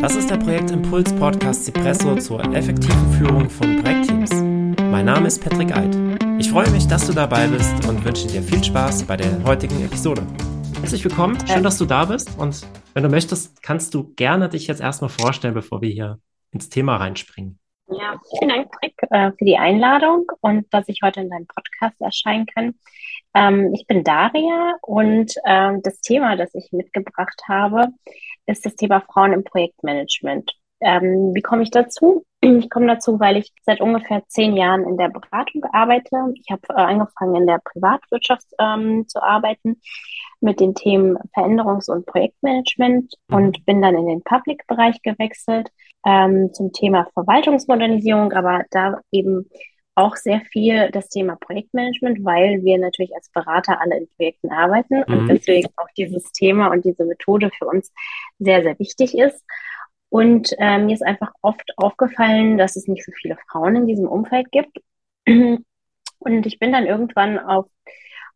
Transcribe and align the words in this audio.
Das 0.00 0.14
ist 0.14 0.30
der 0.30 0.36
Projektimpuls 0.36 1.14
Podcast 1.16 1.64
Cipresso 1.64 2.16
zur 2.16 2.40
effektiven 2.54 3.12
Führung 3.12 3.48
von 3.48 3.82
Projektteams. 3.82 4.30
Mein 4.90 5.06
Name 5.06 5.26
ist 5.26 5.42
Patrick 5.42 5.74
Eid. 5.74 5.96
Ich 6.38 6.50
freue 6.50 6.70
mich, 6.70 6.86
dass 6.86 7.06
du 7.06 7.14
dabei 7.14 7.46
bist 7.46 7.88
und 7.88 8.04
wünsche 8.04 8.26
dir 8.28 8.42
viel 8.42 8.62
Spaß 8.62 9.04
bei 9.04 9.16
der 9.16 9.42
heutigen 9.44 9.82
Episode. 9.84 10.22
Herzlich 10.80 11.02
willkommen, 11.02 11.38
schön, 11.46 11.62
dass 11.62 11.78
du 11.78 11.86
da 11.86 12.04
bist 12.04 12.38
und 12.38 12.66
wenn 12.94 13.02
du 13.02 13.08
möchtest, 13.08 13.62
kannst 13.62 13.94
du 13.94 14.12
gerne 14.14 14.50
dich 14.50 14.66
jetzt 14.66 14.82
erstmal 14.82 15.10
vorstellen, 15.10 15.54
bevor 15.54 15.80
wir 15.80 15.90
hier 15.90 16.18
ins 16.52 16.68
Thema 16.68 16.96
reinspringen. 16.96 17.58
Ja, 17.88 18.20
vielen 18.38 18.50
Dank, 18.50 18.70
Patrick, 18.70 18.94
äh, 19.10 19.30
für 19.38 19.44
die 19.44 19.56
Einladung 19.56 20.26
und 20.40 20.66
dass 20.74 20.88
ich 20.88 21.00
heute 21.02 21.20
in 21.20 21.30
deinem 21.30 21.46
Podcast 21.46 22.00
erscheinen 22.00 22.46
kann. 22.46 22.74
Ähm, 23.34 23.72
ich 23.74 23.86
bin 23.86 24.04
Daria 24.04 24.74
und 24.82 25.34
ähm, 25.46 25.80
das 25.82 26.00
Thema, 26.00 26.36
das 26.36 26.54
ich 26.54 26.70
mitgebracht 26.72 27.40
habe, 27.48 27.88
ist 28.46 28.64
das 28.64 28.76
Thema 28.76 29.00
Frauen 29.00 29.32
im 29.32 29.44
Projektmanagement. 29.44 30.52
Ähm, 30.80 31.34
wie 31.34 31.42
komme 31.42 31.62
ich 31.62 31.70
dazu? 31.70 32.24
Ich 32.42 32.70
komme 32.70 32.86
dazu, 32.86 33.18
weil 33.18 33.38
ich 33.38 33.50
seit 33.64 33.80
ungefähr 33.80 34.22
zehn 34.28 34.56
Jahren 34.56 34.84
in 34.84 34.96
der 34.96 35.08
Beratung 35.08 35.64
arbeite. 35.72 36.32
Ich 36.34 36.48
habe 36.48 36.62
äh, 36.68 36.74
angefangen 36.74 37.34
in 37.34 37.46
der 37.46 37.58
Privatwirtschaft 37.64 38.46
ähm, 38.60 39.08
zu 39.08 39.20
arbeiten 39.20 39.80
mit 40.40 40.60
den 40.60 40.74
Themen 40.74 41.18
Veränderungs- 41.34 41.90
und 41.90 42.06
Projektmanagement 42.06 43.14
mhm. 43.28 43.36
und 43.36 43.66
bin 43.66 43.82
dann 43.82 43.96
in 43.96 44.06
den 44.06 44.22
Public-Bereich 44.22 45.02
gewechselt 45.02 45.70
ähm, 46.06 46.52
zum 46.52 46.72
Thema 46.72 47.08
Verwaltungsmodernisierung, 47.14 48.32
aber 48.32 48.62
da 48.70 49.00
eben 49.10 49.50
auch 49.96 50.14
sehr 50.16 50.42
viel 50.52 50.90
das 50.92 51.08
Thema 51.08 51.36
Projektmanagement, 51.36 52.24
weil 52.24 52.62
wir 52.62 52.78
natürlich 52.78 53.14
als 53.14 53.30
Berater 53.30 53.80
alle 53.80 53.96
in 53.96 54.08
Projekten 54.16 54.52
arbeiten 54.52 55.02
mhm. 55.06 55.18
und 55.18 55.28
deswegen 55.28 55.68
auch 55.76 55.88
dieses 55.96 56.30
Thema 56.32 56.68
und 56.68 56.84
diese 56.84 57.04
Methode 57.04 57.50
für 57.58 57.66
uns 57.66 57.92
sehr, 58.38 58.62
sehr 58.62 58.78
wichtig 58.78 59.16
ist. 59.18 59.42
Und 60.10 60.54
äh, 60.58 60.78
mir 60.78 60.94
ist 60.94 61.04
einfach 61.04 61.32
oft 61.40 61.72
aufgefallen, 61.78 62.58
dass 62.58 62.76
es 62.76 62.86
nicht 62.86 63.04
so 63.04 63.12
viele 63.12 63.36
Frauen 63.50 63.74
in 63.76 63.86
diesem 63.86 64.06
Umfeld 64.06 64.52
gibt. 64.52 64.78
Und 65.26 66.46
ich 66.46 66.58
bin 66.58 66.72
dann 66.72 66.86
irgendwann 66.86 67.38
auf, 67.38 67.66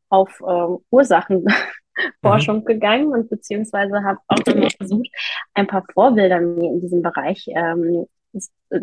auf 0.08 0.41
äh, 0.41 0.83
Ursachenforschung 0.91 2.61
mhm. 2.61 2.64
gegangen 2.64 3.08
und 3.08 3.28
beziehungsweise 3.28 4.03
habe 4.03 4.19
auch 4.28 4.47
immer 4.47 4.70
versucht, 4.70 5.08
ein 5.55 5.66
paar 5.66 5.84
Vorbilder 5.92 6.41
mir 6.41 6.70
in 6.70 6.81
diesem 6.81 7.03
Bereich 7.03 7.47
ähm, 7.48 7.84
äh, 7.94 8.06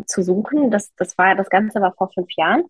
zu 0.06 0.22
suchen. 0.22 0.70
Das, 0.70 0.94
das 0.96 1.16
war 1.18 1.34
das 1.34 1.50
Ganze 1.50 1.80
war 1.80 1.94
vor 1.94 2.10
fünf 2.12 2.28
Jahren 2.36 2.64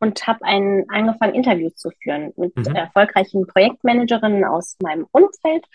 und 0.00 0.26
habe 0.26 0.44
angefangen, 0.44 1.34
Interviews 1.34 1.74
zu 1.76 1.90
führen 2.02 2.32
mit 2.36 2.56
mhm. 2.56 2.74
erfolgreichen 2.74 3.46
Projektmanagerinnen 3.46 4.44
aus 4.44 4.76
meinem 4.82 5.06
Umfeld. 5.10 5.66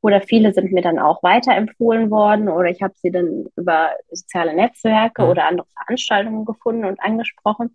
Oder 0.00 0.20
viele 0.20 0.52
sind 0.52 0.72
mir 0.72 0.82
dann 0.82 0.98
auch 0.98 1.22
weiterempfohlen 1.22 2.10
worden 2.10 2.48
oder 2.48 2.68
ich 2.68 2.82
habe 2.82 2.94
sie 2.96 3.12
dann 3.12 3.46
über 3.56 3.90
soziale 4.10 4.52
Netzwerke 4.54 5.22
mhm. 5.22 5.28
oder 5.28 5.46
andere 5.46 5.66
Veranstaltungen 5.78 6.44
gefunden 6.44 6.84
und 6.84 7.00
angesprochen 7.00 7.72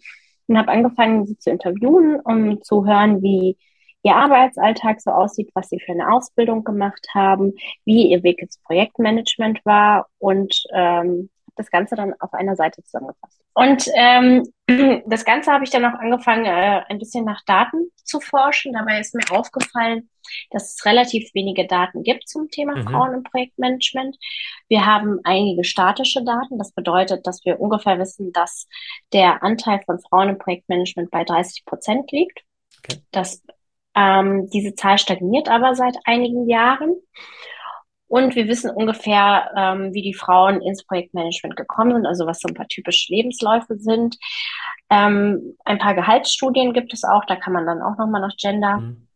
und 0.47 0.57
habe 0.57 0.71
angefangen, 0.71 1.25
sie 1.25 1.37
zu 1.37 1.49
interviewen, 1.49 2.19
um 2.19 2.61
zu 2.61 2.85
hören, 2.85 3.21
wie 3.21 3.57
ihr 4.03 4.15
Arbeitsalltag 4.15 5.01
so 5.01 5.11
aussieht, 5.11 5.51
was 5.53 5.69
sie 5.69 5.79
für 5.79 5.93
eine 5.93 6.11
Ausbildung 6.11 6.63
gemacht 6.63 7.07
haben, 7.13 7.53
wie 7.85 8.09
ihr 8.09 8.23
Weg 8.23 8.39
ins 8.39 8.57
Projektmanagement 8.59 9.65
war 9.65 10.07
und 10.19 10.63
ähm, 10.73 11.29
das 11.57 11.69
Ganze 11.69 11.95
dann 11.95 12.13
auf 12.19 12.33
einer 12.33 12.55
Seite 12.55 12.83
zusammengefasst. 12.83 13.41
Und 13.53 13.87
ähm, 13.95 14.43
das 15.07 15.25
Ganze 15.25 15.51
habe 15.51 15.63
ich 15.63 15.69
dann 15.69 15.85
auch 15.85 15.99
angefangen, 15.99 16.45
äh, 16.45 16.83
ein 16.87 16.99
bisschen 16.99 17.25
nach 17.25 17.43
Daten 17.45 17.91
zu 18.03 18.19
forschen. 18.19 18.73
Dabei 18.73 18.99
ist 18.99 19.15
mir 19.15 19.29
aufgefallen, 19.31 20.09
dass 20.51 20.75
es 20.75 20.85
relativ 20.85 21.33
wenige 21.33 21.65
Daten 21.67 22.03
gibt 22.03 22.27
zum 22.27 22.49
Thema 22.49 22.75
mhm. 22.75 22.83
Frauen 22.83 23.13
im 23.15 23.23
Projektmanagement. 23.23 24.17
Wir 24.67 24.85
haben 24.85 25.19
einige 25.23 25.63
statische 25.63 26.23
Daten. 26.23 26.57
Das 26.57 26.71
bedeutet, 26.71 27.25
dass 27.25 27.43
wir 27.45 27.59
ungefähr 27.59 27.97
wissen, 27.99 28.31
dass 28.31 28.67
der 29.13 29.43
Anteil 29.43 29.81
von 29.85 29.99
Frauen 29.99 30.29
im 30.29 30.37
Projektmanagement 30.37 31.11
bei 31.11 31.23
30 31.23 31.65
Prozent 31.65 32.11
liegt. 32.11 32.43
Okay. 32.79 33.01
Das, 33.11 33.43
ähm, 33.95 34.49
diese 34.51 34.75
Zahl 34.75 34.97
stagniert 34.97 35.49
aber 35.49 35.75
seit 35.75 35.97
einigen 36.05 36.47
Jahren. 36.47 36.95
Und 38.07 38.35
wir 38.35 38.47
wissen 38.47 38.69
ungefähr, 38.69 39.51
ähm, 39.55 39.93
wie 39.93 40.01
die 40.01 40.13
Frauen 40.13 40.61
ins 40.61 40.85
Projektmanagement 40.85 41.57
gekommen 41.57 41.93
sind, 41.93 42.05
also 42.05 42.25
was 42.25 42.39
so 42.39 42.47
ein 42.47 42.53
paar 42.53 42.67
typische 42.67 43.13
Lebensläufe 43.13 43.77
sind. 43.77 44.17
Ähm, 44.89 45.57
ein 45.65 45.77
paar 45.77 45.93
Gehaltsstudien 45.93 46.73
gibt 46.73 46.93
es 46.93 47.03
auch, 47.03 47.25
da 47.25 47.35
kann 47.35 47.53
man 47.53 47.65
dann 47.65 47.81
auch 47.81 47.97
nochmal 47.97 48.21
nach 48.21 48.37
Gender, 48.37 48.77
mhm. 48.77 49.07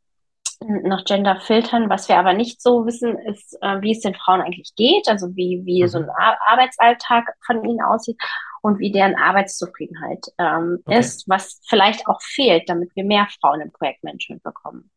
nach 0.83 1.05
Gender 1.05 1.39
filtern. 1.39 1.89
Was 1.89 2.09
wir 2.09 2.17
aber 2.17 2.33
nicht 2.33 2.61
so 2.61 2.85
wissen, 2.85 3.17
ist, 3.17 3.57
äh, 3.61 3.81
wie 3.81 3.91
es 3.91 4.01
den 4.01 4.15
Frauen 4.15 4.41
eigentlich 4.41 4.73
geht, 4.75 5.07
also 5.07 5.33
wie, 5.37 5.61
wie 5.63 5.83
mhm. 5.83 5.87
so 5.87 5.97
ein 5.99 6.09
Ar 6.09 6.37
Arbeitsalltag 6.47 7.33
von 7.45 7.63
ihnen 7.63 7.81
aussieht 7.81 8.17
und 8.61 8.79
wie 8.79 8.91
deren 8.91 9.15
Arbeitszufriedenheit 9.15 10.27
ähm, 10.37 10.79
okay. 10.85 10.99
ist, 10.99 11.29
was 11.29 11.61
vielleicht 11.67 12.07
auch 12.07 12.21
fehlt, 12.21 12.67
damit 12.67 12.93
wir 12.95 13.05
mehr 13.05 13.27
Frauen 13.39 13.61
im 13.61 13.71
Projektmanagement 13.71 14.43
bekommen. 14.43 14.91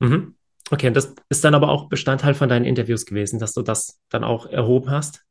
Mhm. 0.00 0.36
Okay, 0.72 0.88
und 0.88 0.96
das 0.96 1.14
ist 1.28 1.44
dann 1.44 1.54
aber 1.54 1.68
auch 1.68 1.90
Bestandteil 1.90 2.32
von 2.32 2.48
deinen 2.48 2.64
Interviews 2.64 3.04
gewesen, 3.04 3.38
dass 3.38 3.52
du 3.52 3.60
das 3.60 4.00
dann 4.08 4.24
auch 4.24 4.46
erhoben 4.46 4.90
hast? 4.90 5.22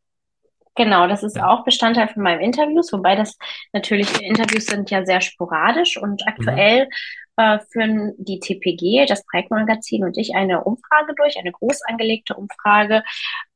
Genau, 0.75 1.07
das 1.07 1.23
ist 1.23 1.35
ja. 1.35 1.49
auch 1.49 1.63
Bestandteil 1.63 2.09
von 2.09 2.21
meinen 2.21 2.41
Interviews, 2.41 2.93
wobei 2.93 3.15
das 3.15 3.37
natürlich, 3.73 4.21
Interviews 4.21 4.67
sind 4.67 4.91
ja 4.91 5.03
sehr 5.03 5.19
sporadisch 5.19 5.97
und 5.97 6.27
aktuell 6.27 6.85
mhm. 6.85 7.43
äh, 7.43 7.59
führen 7.71 8.13
die 8.19 8.39
TPG, 8.39 9.07
das 9.07 9.25
Projektmagazin 9.25 10.03
und 10.03 10.15
ich 10.15 10.35
eine 10.35 10.63
Umfrage 10.63 11.15
durch, 11.17 11.37
eine 11.39 11.51
groß 11.51 11.81
angelegte 11.87 12.35
Umfrage, 12.35 13.03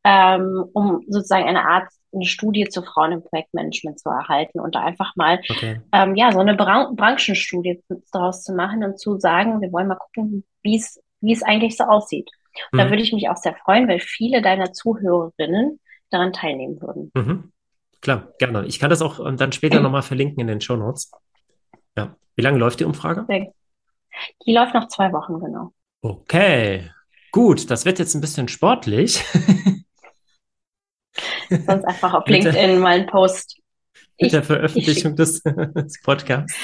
ähm, 0.03 0.65
um 0.73 1.03
sozusagen 1.07 1.47
eine 1.47 1.67
Art 1.67 1.87
eine 2.15 2.25
Studie 2.25 2.65
zu 2.65 2.81
Frauen 2.81 3.11
im 3.11 3.23
Projektmanagement 3.23 3.99
zu 3.99 4.09
erhalten 4.09 4.59
und 4.59 4.73
da 4.73 4.83
einfach 4.83 5.15
mal 5.15 5.39
okay. 5.49 5.81
ähm, 5.91 6.15
ja 6.15 6.31
so 6.31 6.39
eine 6.39 6.55
Bran 6.55 6.95
Branchenstudie 6.95 7.83
daraus 8.11 8.43
zu 8.43 8.53
machen 8.55 8.83
und 8.83 8.99
zu 8.99 9.19
sagen, 9.19 9.61
wir 9.61 9.71
wollen 9.71 9.87
mal 9.87 9.97
gucken, 9.97 10.45
wie 10.63 10.77
es 10.77 10.99
wie 11.21 11.33
es 11.33 11.43
eigentlich 11.43 11.77
so 11.77 11.85
aussieht. 11.85 12.29
Und 12.71 12.77
mhm. 12.77 12.83
da 12.83 12.89
würde 12.89 13.03
ich 13.03 13.13
mich 13.13 13.29
auch 13.29 13.37
sehr 13.37 13.55
freuen, 13.55 13.87
weil 13.87 13.99
viele 13.99 14.41
deiner 14.41 14.73
Zuhörerinnen 14.73 15.79
daran 16.09 16.33
teilnehmen 16.33 16.81
würden. 16.81 17.11
Mhm. 17.15 17.51
Klar, 18.01 18.33
gerne. 18.37 18.65
Ich 18.65 18.79
kann 18.79 18.89
das 18.89 19.01
auch 19.01 19.25
ähm, 19.25 19.37
dann 19.37 19.51
später 19.51 19.79
nochmal 19.81 20.03
verlinken 20.03 20.39
in 20.39 20.47
den 20.47 20.61
Show 20.61 20.75
Notes. 20.75 21.11
Ja. 21.97 22.15
Wie 22.35 22.41
lange 22.41 22.57
läuft 22.57 22.79
die 22.79 22.85
Umfrage? 22.85 23.25
Die 24.45 24.53
läuft 24.53 24.73
noch 24.73 24.87
zwei 24.87 25.11
Wochen, 25.11 25.39
genau. 25.39 25.73
Okay. 26.01 26.91
Gut, 27.31 27.69
das 27.69 27.85
wird 27.85 27.99
jetzt 27.99 28.13
ein 28.15 28.21
bisschen 28.21 28.47
sportlich. 28.47 29.23
Sonst 31.49 31.83
einfach 31.85 32.13
auf 32.13 32.27
LinkedIn 32.27 32.79
mal 32.79 32.99
einen 32.99 33.07
Post. 33.07 33.59
Mit 34.19 34.31
der 34.31 34.43
Veröffentlichung 34.43 35.15
des, 35.15 35.41
des 35.43 36.01
Podcasts. 36.01 36.55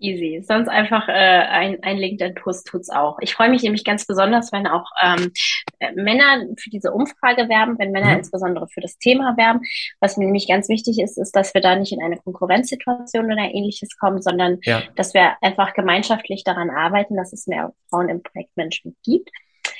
Easy. 0.00 0.42
Sonst 0.46 0.68
einfach 0.68 1.08
äh, 1.08 1.12
ein, 1.12 1.82
ein 1.82 1.98
LinkedIn-Post 1.98 2.66
tut's 2.66 2.90
auch. 2.90 3.18
Ich 3.20 3.34
freue 3.34 3.50
mich 3.50 3.62
nämlich 3.62 3.84
ganz 3.84 4.06
besonders, 4.06 4.52
wenn 4.52 4.66
auch 4.66 4.86
ähm, 5.02 5.32
äh, 5.78 5.92
Männer 5.92 6.46
für 6.58 6.70
diese 6.70 6.92
Umfrage 6.92 7.48
werben, 7.48 7.78
wenn 7.78 7.92
Männer 7.92 8.10
mhm. 8.10 8.18
insbesondere 8.18 8.68
für 8.68 8.80
das 8.80 8.98
Thema 8.98 9.36
werben. 9.36 9.60
Was 10.00 10.16
mir 10.16 10.24
nämlich 10.24 10.48
ganz 10.48 10.68
wichtig 10.68 10.98
ist, 10.98 11.18
ist, 11.18 11.32
dass 11.36 11.54
wir 11.54 11.60
da 11.60 11.76
nicht 11.76 11.92
in 11.92 12.02
eine 12.02 12.16
Konkurrenzsituation 12.16 13.26
oder 13.26 13.42
ähnliches 13.42 13.96
kommen, 13.98 14.22
sondern 14.22 14.58
ja. 14.62 14.82
dass 14.96 15.14
wir 15.14 15.36
einfach 15.42 15.74
gemeinschaftlich 15.74 16.44
daran 16.44 16.70
arbeiten, 16.70 17.16
dass 17.16 17.32
es 17.32 17.46
mehr 17.46 17.72
Frauen 17.88 18.08
im 18.08 18.22
Projektmanagement 18.22 18.96
gibt. 19.04 19.30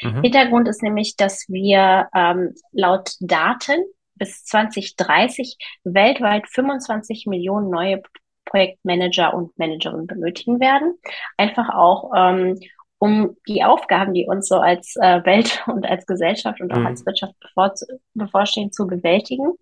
Mhm. 0.03 0.22
Hintergrund 0.22 0.69
ist 0.69 0.82
nämlich, 0.82 1.16
dass 1.16 1.47
wir 1.48 2.09
ähm, 2.14 2.54
laut 2.72 3.14
Daten 3.20 3.84
bis 4.14 4.44
2030 4.44 5.56
weltweit 5.84 6.47
25 6.48 7.26
Millionen 7.26 7.70
neue 7.70 8.03
Projektmanager 8.50 9.33
und 9.34 9.56
Managerinnen 9.59 10.06
benötigen 10.06 10.61
werden. 10.61 10.99
Einfach 11.37 11.71
auch, 11.71 12.11
ähm, 12.15 12.59
um 12.99 13.37
die 13.49 13.65
Aufgaben, 13.65 14.12
die 14.12 14.27
uns 14.27 14.49
so 14.49 14.56
als 14.56 14.97
äh, 14.97 15.25
Welt 15.25 15.62
und 15.66 15.87
als 15.87 16.06
Gesellschaft 16.06 16.60
und 16.60 16.72
auch 16.72 16.78
mhm. 16.78 16.87
als 16.87 17.06
Wirtschaft 17.06 17.34
bevor, 17.41 17.72
bevorstehen, 18.15 18.72
zu 18.72 18.87
bewältigen. 18.87 19.53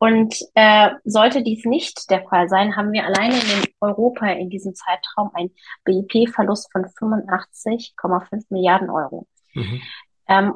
Und 0.00 0.36
äh, 0.54 0.90
sollte 1.04 1.42
dies 1.42 1.64
nicht 1.64 2.08
der 2.10 2.22
Fall 2.28 2.48
sein, 2.48 2.76
haben 2.76 2.92
wir 2.92 3.04
alleine 3.04 3.34
in 3.34 3.64
Europa 3.80 4.26
in 4.26 4.48
diesem 4.48 4.74
Zeitraum 4.74 5.30
einen 5.34 5.50
BIP-Verlust 5.84 6.70
von 6.70 6.84
85,5 6.84 8.44
Milliarden 8.50 8.90
Euro. 8.90 9.26
Mhm. 9.54 9.82
Ähm, 10.28 10.54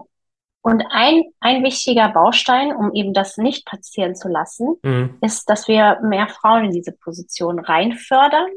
und 0.63 0.85
ein, 0.91 1.25
ein 1.41 1.65
wichtiger 1.65 2.09
Baustein, 2.09 2.75
um 2.75 2.95
eben 2.95 3.13
das 3.13 3.37
nicht 3.37 3.67
passieren 3.67 4.15
zu 4.15 4.29
lassen, 4.29 4.77
mhm. 4.83 5.19
ist, 5.21 5.51
dass 5.51 5.67
wir 5.67 6.01
mehr 6.03 6.29
Frauen 6.29 6.67
in 6.67 6.71
diese 6.71 6.93
Position 6.93 7.59
reinfördern. 7.59 8.49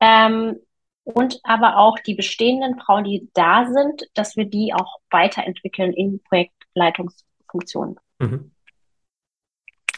Ähm, 0.00 0.56
und 1.04 1.40
aber 1.42 1.78
auch 1.78 1.98
die 1.98 2.14
bestehenden 2.14 2.78
Frauen, 2.78 3.04
die 3.04 3.30
da 3.34 3.66
sind, 3.66 4.04
dass 4.14 4.36
wir 4.36 4.46
die 4.46 4.72
auch 4.74 5.00
weiterentwickeln 5.10 5.92
in 5.92 6.22
Projektleitungsfunktionen. 6.22 7.96
Mhm. 8.18 8.52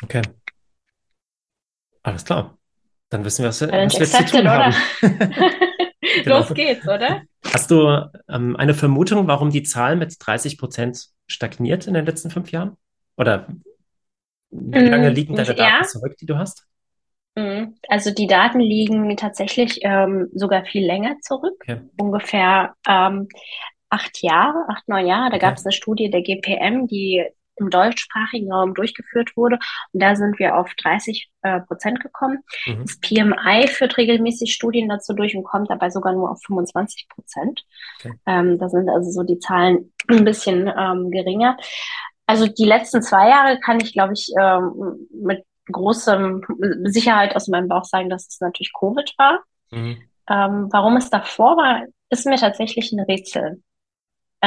Okay. 0.03 0.23
Alles 2.03 2.25
klar. 2.25 2.57
Dann 3.09 3.25
wissen 3.25 3.43
wir, 3.43 3.49
was, 3.49 3.61
wir, 3.61 3.69
was 3.69 3.99
wir 3.99 4.07
zu 4.07 4.25
tun 4.27 4.49
haben. 4.49 4.75
genau. 6.25 6.39
Los 6.39 6.55
geht's, 6.55 6.87
oder? 6.87 7.23
Hast 7.53 7.71
du 7.71 8.11
ähm, 8.29 8.57
eine 8.57 8.75
Vermutung, 8.75 9.27
warum 9.27 9.51
die 9.51 9.63
Zahl 9.63 9.97
mit 9.97 10.15
30 10.19 10.59
Prozent 10.59 11.16
stagniert 11.27 11.87
in 11.87 11.95
den 11.95 12.07
letzten 12.07 12.31
fünf 12.31 12.51
Jahren? 12.53 12.77
Oder 13.17 13.47
Wie 14.51 14.79
lange 14.79 15.11
liegen 15.11 15.35
deine 15.35 15.55
Daten 15.55 15.83
ja. 15.83 15.83
zurück, 15.83 16.17
die 16.19 16.27
du 16.27 16.37
hast? 16.37 16.67
Mhm. 17.35 17.77
Also 17.89 18.13
die 18.13 18.27
Daten 18.27 18.61
liegen 18.61 19.17
tatsächlich 19.17 19.81
ähm, 19.83 20.29
sogar 20.33 20.65
viel 20.65 20.87
länger 20.87 21.17
zurück, 21.21 21.57
okay. 21.61 21.81
ungefähr 21.99 22.75
ähm, 22.89 23.29
acht 23.91 24.23
Jahre, 24.23 24.65
acht, 24.69 24.89
neun 24.89 25.07
Jahre. 25.07 25.31
Da 25.31 25.37
okay. 25.37 25.47
gab 25.47 25.57
es 25.57 25.65
eine 25.65 25.73
Studie 25.73 26.11
der 26.11 26.23
GPM, 26.23 26.87
die 26.87 27.25
im 27.57 27.71
deutschsprachigen 27.71 28.53
Raum 28.53 28.75
durchgeführt 28.75 29.37
wurde. 29.37 29.59
Und 29.93 30.03
da 30.03 30.17
sind 30.17 30.39
wir 30.39 30.57
auf 30.57 30.73
30 30.75 31.31
äh, 31.43 31.61
Prozent 31.61 32.01
gekommen. 32.01 32.39
Mhm. 32.67 32.83
Das 32.83 32.99
PMI 33.01 33.69
führt 33.69 33.97
regelmäßig 33.97 34.53
Studien 34.53 34.89
dazu 34.89 35.15
durch 35.15 35.37
und 35.37 35.45
kommt 35.45 35.71
dabei 35.71 35.91
sogar 35.91 36.13
nur 36.13 36.31
auf 36.31 36.41
25 36.47 37.09
Prozent. 37.09 37.65
Okay. 37.99 38.15
Ähm, 38.27 38.59
da 38.59 38.69
sind 38.69 38.89
also 38.89 39.11
so 39.11 39.23
die 39.23 39.39
Zahlen 39.39 39.93
ein 40.09 40.25
bisschen 40.25 40.71
ähm, 40.77 41.11
geringer. 41.11 41.57
Also 42.27 42.47
die 42.47 42.65
letzten 42.65 43.03
zwei 43.03 43.29
Jahre 43.29 43.61
kann 43.61 43.81
ich, 43.81 43.93
glaube 43.93 44.15
ich, 44.15 44.33
ähm, 44.39 45.09
mit 45.13 45.45
großer 45.71 46.41
Sicherheit 46.85 47.35
aus 47.35 47.49
meinem 47.49 47.69
Bauch 47.69 47.85
sagen, 47.85 48.09
dass 48.11 48.29
es 48.29 48.41
natürlich 48.41 48.73
Covid 48.79 49.13
war. 49.19 49.41
Mhm. 49.71 49.97
Ähm, 50.29 50.69
warum 50.71 50.97
es 50.97 51.11
davor 51.11 51.57
war, 51.57 51.85
ist 52.11 52.27
mir 52.27 52.37
tatsächlich 52.37 52.93
ein 52.93 53.01
Rätsel. 53.01 53.63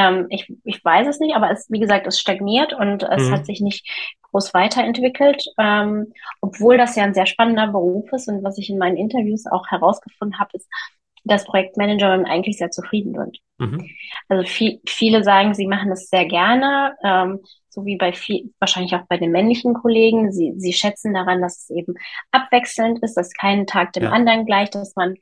Ähm, 0.00 0.26
ich, 0.30 0.50
ich 0.64 0.82
weiß 0.82 1.06
es 1.06 1.20
nicht, 1.20 1.36
aber 1.36 1.50
es, 1.50 1.66
wie 1.70 1.80
gesagt, 1.80 2.06
es 2.06 2.18
stagniert 2.18 2.72
und 2.72 3.02
es 3.02 3.28
mhm. 3.28 3.32
hat 3.32 3.46
sich 3.46 3.60
nicht 3.60 3.86
groß 4.30 4.54
weiterentwickelt, 4.54 5.44
ähm, 5.58 6.12
obwohl 6.40 6.78
das 6.78 6.96
ja 6.96 7.04
ein 7.04 7.14
sehr 7.14 7.26
spannender 7.26 7.66
Beruf 7.66 8.10
ist 8.12 8.28
und 8.28 8.42
was 8.42 8.56
ich 8.58 8.70
in 8.70 8.78
meinen 8.78 8.96
Interviews 8.96 9.44
auch 9.46 9.66
herausgefunden 9.68 10.38
habe, 10.38 10.50
ist, 10.54 10.68
dass 11.24 11.44
Projektmanagerinnen 11.44 12.24
eigentlich 12.24 12.56
sehr 12.56 12.70
zufrieden 12.70 13.14
sind. 13.14 13.38
Mhm. 13.58 13.90
Also 14.28 14.44
viel, 14.48 14.80
viele 14.86 15.22
sagen, 15.22 15.52
sie 15.52 15.66
machen 15.66 15.92
es 15.92 16.08
sehr 16.08 16.24
gerne, 16.24 16.96
ähm, 17.04 17.40
so 17.68 17.84
wie 17.84 17.96
bei 17.96 18.12
viel, 18.12 18.54
wahrscheinlich 18.58 18.94
auch 18.94 19.06
bei 19.06 19.18
den 19.18 19.32
männlichen 19.32 19.74
Kollegen. 19.74 20.32
Sie, 20.32 20.54
sie 20.56 20.72
schätzen 20.72 21.12
daran, 21.12 21.42
dass 21.42 21.64
es 21.64 21.70
eben 21.70 21.94
abwechselnd 22.30 23.02
ist, 23.02 23.16
dass 23.16 23.34
kein 23.34 23.66
Tag 23.66 23.92
dem 23.92 24.04
ja. 24.04 24.10
anderen 24.10 24.46
gleicht, 24.46 24.74
dass 24.74 24.96
man 24.96 25.16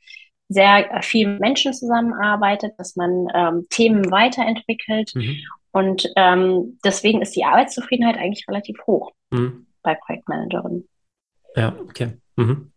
sehr 0.48 1.02
viel 1.02 1.28
mit 1.28 1.40
Menschen 1.40 1.74
zusammenarbeitet, 1.74 2.74
dass 2.78 2.96
man 2.96 3.28
ähm, 3.34 3.66
Themen 3.70 4.10
weiterentwickelt. 4.10 5.14
Mhm. 5.14 5.36
Und 5.72 6.10
ähm, 6.16 6.78
deswegen 6.84 7.20
ist 7.20 7.36
die 7.36 7.44
Arbeitszufriedenheit 7.44 8.16
eigentlich 8.16 8.46
relativ 8.48 8.78
hoch 8.86 9.12
mhm. 9.30 9.66
bei 9.82 9.94
Projektmanagerinnen. 9.94 10.88
Ja, 11.54 11.76
okay. 11.80 12.18
Mhm. 12.36 12.72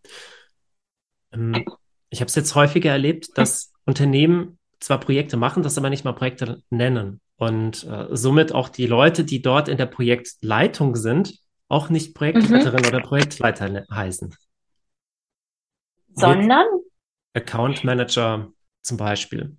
Ähm, 1.33 1.65
ich 2.09 2.19
habe 2.19 2.27
es 2.27 2.35
jetzt 2.35 2.55
häufiger 2.55 2.91
erlebt, 2.91 3.37
dass 3.37 3.71
Unternehmen 3.85 4.59
zwar 4.79 4.99
Projekte 4.99 5.37
machen, 5.37 5.63
das 5.63 5.77
aber 5.77 5.89
nicht 5.89 6.03
mal 6.03 6.13
Projekte 6.13 6.61
nennen. 6.69 7.21
Und 7.37 7.87
äh, 7.87 8.07
somit 8.11 8.53
auch 8.53 8.69
die 8.69 8.85
Leute, 8.85 9.23
die 9.23 9.41
dort 9.41 9.67
in 9.67 9.77
der 9.77 9.85
Projektleitung 9.85 10.95
sind, 10.95 11.39
auch 11.69 11.89
nicht 11.89 12.13
Projektleiterin 12.13 12.81
mhm. 12.81 12.87
oder 12.87 12.99
Projektleiter 12.99 13.85
heißen. 13.89 14.35
Sondern? 16.13 16.65
Account 17.33 17.83
Manager 17.83 18.51
zum 18.81 18.97
Beispiel. 18.97 19.55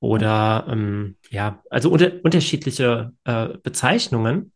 Oder 0.00 0.66
ähm, 0.68 1.16
ja, 1.30 1.62
also 1.70 1.90
unter, 1.90 2.12
unterschiedliche 2.24 3.12
äh, 3.24 3.48
Bezeichnungen. 3.62 4.52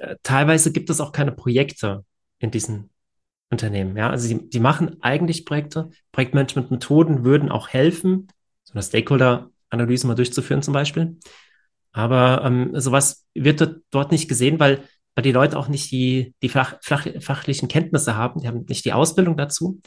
Äh, 0.00 0.16
teilweise 0.22 0.72
gibt 0.72 0.90
es 0.90 1.00
auch 1.00 1.12
keine 1.12 1.32
Projekte 1.32 2.04
in 2.40 2.50
diesen 2.50 2.90
Unternehmen. 3.50 3.96
Ja, 3.96 4.10
also 4.10 4.26
sie, 4.26 4.48
die 4.48 4.60
machen 4.60 4.96
eigentlich 5.00 5.44
Projekte. 5.44 5.90
Projektmanagement-Methoden 6.12 7.24
würden 7.24 7.50
auch 7.50 7.68
helfen, 7.68 8.28
so 8.64 8.74
eine 8.74 8.82
Stakeholder-Analyse 8.82 10.06
mal 10.06 10.14
durchzuführen 10.14 10.62
zum 10.62 10.74
Beispiel. 10.74 11.18
Aber 11.92 12.42
ähm, 12.44 12.70
sowas 12.74 13.26
wird 13.34 13.82
dort, 13.90 14.12
nicht 14.12 14.28
gesehen, 14.28 14.60
weil, 14.60 14.82
weil 15.14 15.22
die 15.22 15.32
Leute 15.32 15.58
auch 15.58 15.68
nicht 15.68 15.90
die, 15.90 16.34
die 16.42 16.48
fach, 16.48 16.76
fach, 16.82 17.06
fachlichen 17.20 17.68
Kenntnisse 17.68 18.16
haben, 18.16 18.40
die 18.40 18.48
haben 18.48 18.64
nicht 18.68 18.84
die 18.84 18.92
Ausbildung 18.92 19.36
dazu 19.36 19.80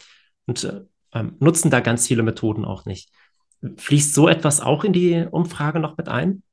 und 0.46 0.64
äh, 0.66 0.82
ähm, 1.14 1.36
nutzen 1.40 1.72
da 1.72 1.80
ganz 1.80 2.08
viele 2.08 2.24
Methoden 2.24 2.66
auch 2.66 2.86
nicht. 2.86 3.10
Fließt 3.78 4.14
so 4.14 4.28
etwas 4.28 4.60
auch 4.60 4.84
in 4.84 4.94
die 4.94 5.26
Umfrage 5.30 5.80
noch 5.80 5.98
mit 5.98 6.10
ein? 6.10 6.44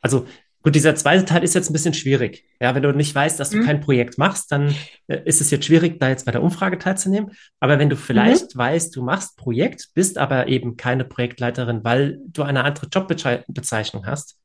Also 0.00 0.26
Gut, 0.62 0.76
dieser 0.76 0.94
zweite 0.94 1.24
Teil 1.24 1.42
ist 1.42 1.54
jetzt 1.54 1.68
ein 1.68 1.72
bisschen 1.72 1.92
schwierig. 1.92 2.44
Ja, 2.60 2.74
wenn 2.74 2.84
du 2.84 2.92
nicht 2.92 3.12
weißt, 3.12 3.38
dass 3.40 3.50
du 3.50 3.58
mhm. 3.58 3.64
kein 3.64 3.80
Projekt 3.80 4.16
machst, 4.16 4.52
dann 4.52 4.72
äh, 5.08 5.20
ist 5.24 5.40
es 5.40 5.50
jetzt 5.50 5.66
schwierig, 5.66 5.98
da 5.98 6.08
jetzt 6.08 6.24
bei 6.24 6.30
der 6.30 6.42
Umfrage 6.42 6.78
teilzunehmen. 6.78 7.32
Aber 7.58 7.80
wenn 7.80 7.90
du 7.90 7.96
vielleicht 7.96 8.54
mhm. 8.54 8.58
weißt, 8.58 8.94
du 8.94 9.02
machst 9.02 9.36
Projekt, 9.36 9.88
bist 9.94 10.18
aber 10.18 10.46
eben 10.46 10.76
keine 10.76 11.04
Projektleiterin, 11.04 11.82
weil 11.82 12.20
du 12.26 12.44
eine 12.44 12.62
andere 12.62 12.86
Jobbezeichnung 12.86 14.06
hast, 14.06 14.38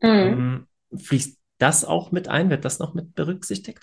mhm. 0.00 0.08
ähm, 0.08 0.66
fließt 0.96 1.36
das 1.58 1.84
auch 1.84 2.12
mit 2.12 2.28
ein? 2.28 2.48
Wird 2.48 2.64
das 2.64 2.78
noch 2.78 2.94
mit 2.94 3.16
berücksichtigt? 3.16 3.82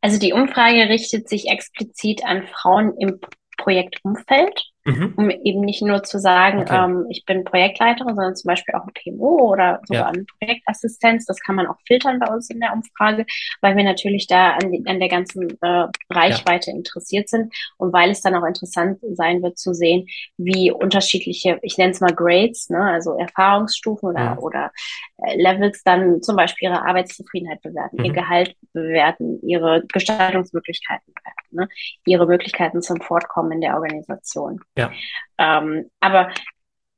Also 0.00 0.18
die 0.18 0.32
Umfrage 0.32 0.88
richtet 0.88 1.28
sich 1.28 1.46
explizit 1.46 2.24
an 2.24 2.46
Frauen 2.48 2.94
im 2.98 3.20
Projektumfeld 3.68 4.56
mhm. 4.88 5.14
um 5.16 5.30
eben 5.30 5.60
nicht 5.60 5.82
nur 5.82 6.02
zu 6.02 6.18
sagen, 6.18 6.60
okay. 6.60 6.84
ähm, 6.84 7.06
ich 7.10 7.24
bin 7.24 7.44
Projektleiterin, 7.44 8.14
sondern 8.14 8.36
zum 8.36 8.48
Beispiel 8.48 8.74
auch 8.74 8.84
ein 8.84 8.92
PMO 8.94 9.52
oder 9.52 9.80
sogar 9.84 10.02
ja. 10.02 10.08
eine 10.08 10.24
Projektassistenz. 10.24 11.26
Das 11.26 11.40
kann 11.40 11.56
man 11.56 11.66
auch 11.66 11.76
filtern 11.86 12.18
bei 12.18 12.32
uns 12.32 12.50
in 12.50 12.60
der 12.60 12.72
Umfrage, 12.72 13.26
weil 13.60 13.76
wir 13.76 13.84
natürlich 13.84 14.26
da 14.26 14.52
an, 14.52 14.72
die, 14.72 14.82
an 14.86 14.98
der 14.98 15.08
ganzen 15.08 15.50
äh, 15.62 15.86
Reichweite 16.10 16.70
ja. 16.70 16.76
interessiert 16.76 17.28
sind 17.28 17.52
und 17.76 17.92
weil 17.92 18.10
es 18.10 18.20
dann 18.20 18.34
auch 18.34 18.44
interessant 18.44 18.98
sein 19.14 19.42
wird 19.42 19.58
zu 19.58 19.74
sehen, 19.74 20.06
wie 20.36 20.70
unterschiedliche, 20.70 21.58
ich 21.62 21.76
nenne 21.78 21.92
es 21.92 22.00
mal 22.00 22.14
Grades, 22.14 22.70
ne, 22.70 22.80
also 22.80 23.16
Erfahrungsstufen 23.18 24.10
oder, 24.10 24.20
ja. 24.20 24.38
oder 24.38 24.70
äh, 25.18 25.40
Levels 25.40 25.82
dann 25.84 26.22
zum 26.22 26.36
Beispiel 26.36 26.70
ihre 26.70 26.84
Arbeitszufriedenheit 26.84 27.60
bewerten, 27.62 27.96
mhm. 27.98 28.04
ihr 28.04 28.12
Gehalt 28.12 28.56
bewerten, 28.72 29.40
ihre 29.46 29.84
Gestaltungsmöglichkeiten 29.92 31.12
bewerten, 31.12 31.56
ne, 31.56 31.68
ihre 32.06 32.26
Möglichkeiten 32.26 32.82
zum 32.82 33.00
Fortkommen 33.00 33.52
in 33.52 33.60
der 33.60 33.74
Organisation. 33.74 34.60
Ja. 34.78 34.92
Ähm, 35.38 35.90
aber 36.00 36.30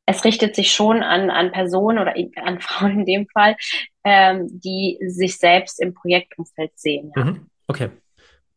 es 0.07 0.25
richtet 0.25 0.55
sich 0.55 0.73
schon 0.73 1.03
an, 1.03 1.31
an 1.31 1.53
Personen 1.53 1.99
oder 1.99 2.15
an 2.45 2.61
Frauen 2.61 3.01
in 3.01 3.07
dem 3.07 3.29
Fall, 3.29 3.57
ähm, 4.05 4.49
die 4.51 4.99
sich 5.07 5.39
selbst 5.39 5.81
im 5.81 5.95
Projektumfeld 5.95 6.73
sehen. 6.79 7.13
Ja. 7.17 7.25
Mhm. 7.25 7.47
Okay. 7.67 7.91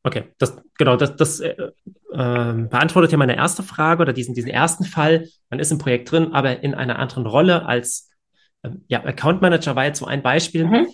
Okay, 0.06 0.26
das, 0.38 0.62
genau, 0.78 0.98
das, 0.98 1.16
das 1.16 1.40
äh, 1.40 1.52
äh, 1.52 1.72
beantwortet 2.12 3.14
ja 3.14 3.18
meine 3.18 3.38
erste 3.38 3.64
Frage 3.64 4.02
oder 4.02 4.12
diesen, 4.12 4.36
diesen 4.36 4.52
ersten 4.52 4.84
Fall. 4.84 5.30
Man 5.50 5.62
ist 5.62 5.72
im 5.72 5.78
Projekt 5.78 6.12
drin, 6.12 6.34
aber 6.34 6.62
in 6.62 6.76
einer 6.76 7.00
anderen 7.00 7.26
Rolle 7.26 7.66
als 7.66 8.12
äh, 8.64 8.72
ja, 8.88 9.02
Account 9.06 9.42
Manager 9.42 9.78
war 9.78 9.86
jetzt 9.86 10.00
so 10.00 10.06
ein 10.06 10.22
Beispiel. 10.22 10.66
Mhm. 10.66 10.88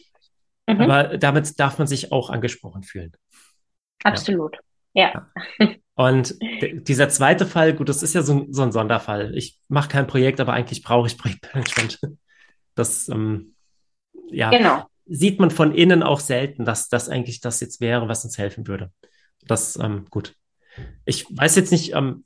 Mhm. 0.67 0.81
Aber 0.81 1.17
damit 1.17 1.59
darf 1.59 1.79
man 1.79 1.87
sich 1.87 2.11
auch 2.11 2.29
angesprochen 2.29 2.83
fühlen. 2.83 3.13
Absolut, 4.03 4.57
ja. 4.93 5.27
ja. 5.59 5.67
Und 5.99 6.35
dieser 6.87 7.09
zweite 7.09 7.45
Fall, 7.45 7.73
gut, 7.73 7.89
das 7.89 8.03
ist 8.03 8.15
ja 8.15 8.21
so, 8.21 8.47
so 8.51 8.61
ein 8.61 8.71
Sonderfall. 8.71 9.35
Ich 9.35 9.59
mache 9.67 9.89
kein 9.89 10.07
Projekt, 10.07 10.39
aber 10.39 10.53
eigentlich 10.53 10.81
brauche 10.81 11.07
ich 11.07 11.17
Projektmanagement. 11.17 11.99
Das 12.73 13.09
ähm, 13.09 13.53
ja, 14.29 14.49
genau. 14.49 14.85
sieht 15.07 15.41
man 15.41 15.51
von 15.51 15.75
innen 15.75 16.01
auch 16.01 16.21
selten, 16.21 16.63
dass 16.63 16.87
das 16.87 17.09
eigentlich 17.09 17.41
das 17.41 17.59
jetzt 17.59 17.81
wäre, 17.81 18.07
was 18.07 18.23
uns 18.23 18.37
helfen 18.37 18.65
würde. 18.65 18.93
Das, 19.45 19.75
ähm, 19.75 20.05
gut. 20.09 20.35
Ich 21.03 21.25
weiß 21.35 21.57
jetzt 21.57 21.73
nicht, 21.73 21.93
ähm, 21.93 22.23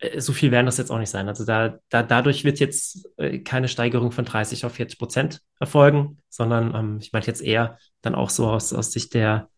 äh, 0.00 0.20
so 0.20 0.34
viel 0.34 0.50
werden 0.50 0.66
das 0.66 0.76
jetzt 0.76 0.90
auch 0.90 0.98
nicht 0.98 1.08
sein. 1.08 1.26
Also 1.26 1.46
da, 1.46 1.78
da 1.88 2.02
dadurch 2.02 2.44
wird 2.44 2.60
jetzt 2.60 3.08
äh, 3.16 3.38
keine 3.38 3.68
Steigerung 3.68 4.12
von 4.12 4.26
30 4.26 4.66
auf 4.66 4.74
40 4.74 4.98
Prozent 4.98 5.40
erfolgen, 5.58 6.18
sondern 6.28 6.74
ähm, 6.74 6.98
ich 7.00 7.14
meine 7.14 7.24
jetzt 7.24 7.40
eher 7.40 7.78
dann 8.02 8.14
auch 8.14 8.28
so 8.28 8.46
aus, 8.46 8.74
aus 8.74 8.92
Sicht 8.92 9.14
der 9.14 9.48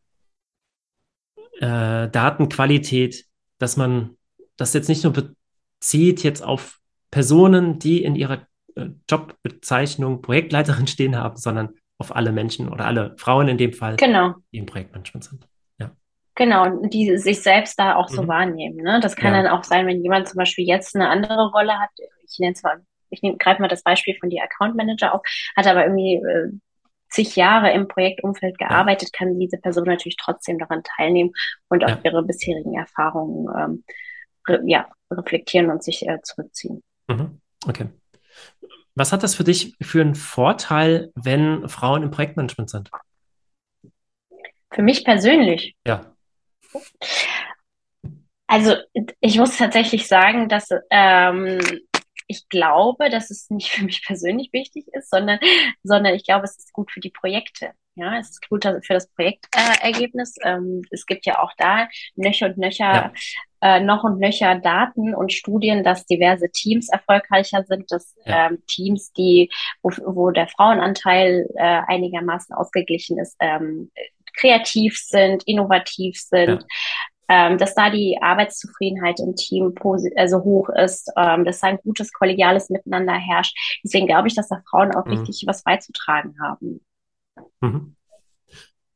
äh, 1.58 2.08
Datenqualität, 2.08 3.26
dass 3.62 3.76
man 3.76 4.16
das 4.57 4.75
jetzt 4.75 4.88
nicht 4.88 5.04
nur 5.04 5.12
bezieht 5.12 6.23
jetzt 6.23 6.42
auf 6.42 6.81
Personen, 7.11 7.78
die 7.78 8.02
in 8.02 8.16
ihrer 8.16 8.47
äh, 8.75 8.88
Jobbezeichnung 9.09 10.21
Projektleiterin 10.21 10.88
stehen 10.88 11.16
haben, 11.16 11.37
sondern 11.37 11.71
auf 11.99 12.14
alle 12.14 12.33
Menschen 12.33 12.69
oder 12.69 12.87
alle 12.87 13.14
Frauen 13.19 13.47
in 13.47 13.59
dem 13.59 13.73
Fall, 13.73 13.97
genau. 13.97 14.35
die 14.52 14.59
im 14.59 14.66
Projektmanagement 14.66 15.25
sind. 15.25 15.47
Ja. 15.78 15.92
Genau, 16.35 16.85
die 16.88 17.16
sich 17.19 17.40
selbst 17.40 17.78
da 17.78 17.95
auch 17.95 18.09
so 18.09 18.23
mhm. 18.23 18.28
wahrnehmen. 18.28 18.76
Ne? 18.78 18.99
Das 19.00 19.14
kann 19.14 19.35
ja. 19.35 19.42
dann 19.42 19.52
auch 19.52 19.62
sein, 19.62 19.87
wenn 19.87 20.02
jemand 20.02 20.28
zum 20.28 20.38
Beispiel 20.38 20.66
jetzt 20.66 20.97
eine 20.97 21.09
andere 21.09 21.50
Rolle 21.52 21.78
hat. 21.78 21.90
Ich 22.26 22.38
nenne 22.40 22.54
es 22.54 22.62
mal, 22.64 22.83
ich 23.11 23.21
greife 23.38 23.62
mal 23.62 23.69
das 23.69 23.85
Beispiel 23.85 24.16
von 24.19 24.31
die 24.31 24.40
Account 24.40 24.75
Manager 24.75 25.14
auf, 25.14 25.23
hat 25.54 25.69
aber 25.69 25.85
irgendwie 25.85 26.16
äh, 26.16 26.50
zig 27.12 27.37
Jahre 27.37 27.73
im 27.73 27.88
Projektumfeld 27.88 28.59
gearbeitet, 28.59 29.11
ja. 29.12 29.19
kann 29.19 29.38
diese 29.38 29.59
Person 29.59 29.85
natürlich 29.85 30.16
trotzdem 30.16 30.59
daran 30.59 30.83
teilnehmen 30.83 31.33
und 31.69 31.85
auf 31.85 31.99
ihre 32.04 32.23
bisherigen 32.23 32.75
Erfahrungen 32.75 33.49
ähm, 33.57 33.85
re 34.49 34.61
ja, 34.66 34.88
reflektieren 35.11 35.71
und 35.71 35.83
sich 35.83 36.09
äh, 36.09 36.21
zurückziehen. 36.23 36.83
Mhm. 37.09 37.40
Okay. 37.66 37.87
Was 38.95 39.12
hat 39.12 39.23
das 39.23 39.35
für 39.35 39.45
dich 39.45 39.75
für 39.81 40.00
einen 40.00 40.14
Vorteil, 40.14 41.12
wenn 41.14 41.69
Frauen 41.69 42.02
im 42.02 42.11
Projektmanagement 42.11 42.71
sind? 42.71 42.90
Für 44.71 44.83
mich 44.83 45.04
persönlich? 45.04 45.76
Ja. 45.87 46.14
Also 48.47 48.75
ich 49.21 49.38
muss 49.38 49.57
tatsächlich 49.57 50.09
sagen, 50.09 50.49
dass 50.49 50.69
ähm, 50.90 51.59
ich 52.26 52.49
glaube, 52.49 53.11
dass 53.11 53.31
es 53.31 53.50
nicht 53.50 53.71
für 53.71 53.85
mich 53.85 54.02
persönlich 54.07 54.50
wichtig 54.52 54.87
ist, 54.93 55.11
sondern, 55.11 55.38
sondern 55.83 56.14
ich 56.14 56.25
glaube, 56.25 56.45
es 56.45 56.57
ist 56.57 56.73
gut 56.73 56.91
für 56.91 57.00
die 57.00 57.11
Projekte. 57.11 57.73
Ja, 57.95 58.19
es 58.19 58.31
ist 58.31 58.49
gut 58.49 58.64
für 58.64 58.95
das 58.95 59.11
Projektergebnis. 59.11 60.37
Äh, 60.41 60.52
ähm, 60.52 60.83
es 60.91 61.05
gibt 61.05 61.26
ja 61.26 61.43
auch 61.43 61.52
da 61.59 61.88
nöcher 62.14 62.47
und 62.47 62.57
nöcher, 62.57 62.85
ja. 62.85 63.12
äh, 63.61 63.81
noch 63.81 64.02
und 64.02 64.19
nöcher 64.19 64.55
Daten 64.55 65.14
und 65.14 65.31
Studien, 65.33 65.85
dass 65.85 66.07
diverse 66.07 66.50
Teams 66.50 66.88
erfolgreicher 66.88 67.64
sind, 67.64 67.93
dass 67.93 68.17
ja. 68.25 68.47
ähm, 68.47 68.62
Teams, 68.67 69.12
die, 69.12 69.50
wo, 69.83 69.91
wo 70.07 70.31
der 70.31 70.49
Frauenanteil 70.49 71.47
äh, 71.55 71.83
einigermaßen 71.87 72.55
ausgeglichen 72.55 73.19
ist, 73.19 73.37
ähm, 73.41 73.91
kreativ 74.38 74.97
sind, 74.99 75.43
innovativ 75.45 76.19
sind. 76.19 76.64
Ähm, 77.29 77.57
dass 77.57 77.75
da 77.75 77.88
die 77.88 78.19
Arbeitszufriedenheit 78.21 79.21
im 79.21 79.37
Team 79.37 79.75
also 80.17 80.43
hoch 80.43 80.69
ist, 80.71 81.11
ähm, 81.17 81.45
dass 81.45 81.61
da 81.61 81.69
ein 81.69 81.79
gutes 81.79 82.12
kollegiales 82.12 82.69
Miteinander 82.69 83.14
herrscht. 83.14 83.57
Deswegen 83.85 84.07
glaube 84.07 84.29
ich, 84.29 84.35
dass 84.35 84.49
da 84.49 84.61
Frauen 84.69 84.95
auch 84.95 85.07
mhm. 85.07 85.12
richtig 85.12 85.45
was 85.47 85.62
beizutragen 85.62 86.35
haben. 86.43 86.81
Mhm. 87.61 87.97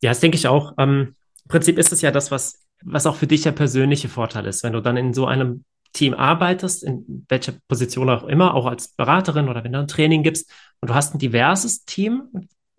Ja, 0.02 0.10
das 0.10 0.20
denke 0.20 0.36
ich 0.36 0.48
auch. 0.48 0.74
Ähm, 0.78 1.14
Im 1.44 1.48
Prinzip 1.48 1.78
ist 1.78 1.92
es 1.92 2.02
ja 2.02 2.10
das, 2.10 2.30
was, 2.30 2.66
was 2.82 3.06
auch 3.06 3.16
für 3.16 3.26
dich 3.26 3.42
der 3.42 3.52
persönliche 3.52 4.08
Vorteil 4.08 4.46
ist, 4.46 4.62
wenn 4.64 4.72
du 4.72 4.80
dann 4.80 4.96
in 4.96 5.14
so 5.14 5.26
einem 5.26 5.64
Team 5.92 6.12
arbeitest, 6.12 6.84
in 6.84 7.24
welcher 7.28 7.54
Position 7.68 8.10
auch 8.10 8.24
immer, 8.24 8.54
auch 8.54 8.66
als 8.66 8.88
Beraterin 8.88 9.48
oder 9.48 9.64
wenn 9.64 9.72
du 9.72 9.78
ein 9.78 9.88
Training 9.88 10.22
gibst 10.22 10.52
und 10.80 10.90
du 10.90 10.94
hast 10.94 11.14
ein 11.14 11.18
diverses 11.18 11.84
Team, 11.84 12.28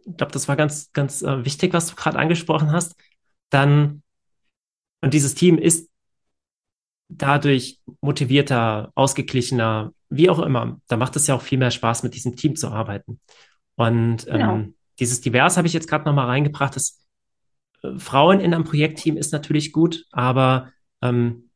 ich 0.05 0.17
glaube, 0.17 0.31
das 0.31 0.47
war 0.47 0.55
ganz, 0.55 0.91
ganz 0.93 1.21
äh, 1.21 1.43
wichtig, 1.43 1.73
was 1.73 1.87
du 1.87 1.95
gerade 1.95 2.19
angesprochen 2.19 2.71
hast, 2.71 2.95
dann 3.49 4.03
und 5.01 5.13
dieses 5.13 5.35
Team 5.35 5.57
ist 5.57 5.89
dadurch 7.09 7.79
motivierter, 8.01 8.91
ausgeglichener, 8.95 9.93
wie 10.09 10.29
auch 10.29 10.39
immer. 10.39 10.79
Da 10.87 10.97
macht 10.97 11.15
es 11.15 11.27
ja 11.27 11.35
auch 11.35 11.41
viel 11.41 11.57
mehr 11.57 11.71
Spaß, 11.71 12.03
mit 12.03 12.15
diesem 12.15 12.35
Team 12.35 12.55
zu 12.55 12.69
arbeiten. 12.69 13.19
Und 13.75 14.25
genau. 14.25 14.55
ähm, 14.55 14.75
dieses 14.99 15.21
Divers 15.21 15.57
habe 15.57 15.67
ich 15.67 15.73
jetzt 15.73 15.87
gerade 15.87 16.05
nochmal 16.05 16.27
reingebracht. 16.27 16.75
Das 16.75 16.99
äh, 17.83 17.97
Frauen 17.97 18.39
in 18.39 18.53
einem 18.53 18.63
Projektteam 18.63 19.17
ist 19.17 19.31
natürlich 19.31 19.71
gut, 19.71 20.05
aber 20.11 20.71
ähm, 21.01 21.49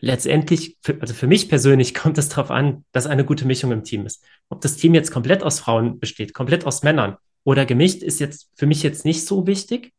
letztendlich, 0.00 0.76
für, 0.82 1.00
also 1.00 1.14
für 1.14 1.26
mich 1.26 1.48
persönlich 1.48 1.94
kommt 1.94 2.18
es 2.18 2.28
darauf 2.28 2.50
an, 2.50 2.84
dass 2.92 3.06
eine 3.06 3.24
gute 3.24 3.46
Mischung 3.46 3.72
im 3.72 3.84
Team 3.84 4.06
ist. 4.06 4.24
Ob 4.48 4.60
das 4.60 4.76
Team 4.76 4.94
jetzt 4.94 5.10
komplett 5.10 5.42
aus 5.42 5.60
Frauen 5.60 5.98
besteht, 5.98 6.34
komplett 6.34 6.66
aus 6.66 6.82
Männern 6.82 7.16
oder 7.44 7.64
gemischt, 7.64 8.02
ist 8.02 8.20
jetzt 8.20 8.50
für 8.56 8.66
mich 8.66 8.82
jetzt 8.82 9.04
nicht 9.04 9.24
so 9.24 9.46
wichtig. 9.46 9.92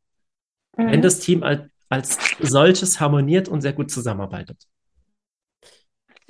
Mhm. 0.78 0.92
Wenn 0.92 1.02
das 1.02 1.20
Team 1.20 1.44
als 1.92 2.18
solches 2.40 3.00
harmoniert 3.00 3.48
und 3.48 3.62
sehr 3.62 3.74
gut 3.74 3.92
zusammenarbeitet. 3.92 4.58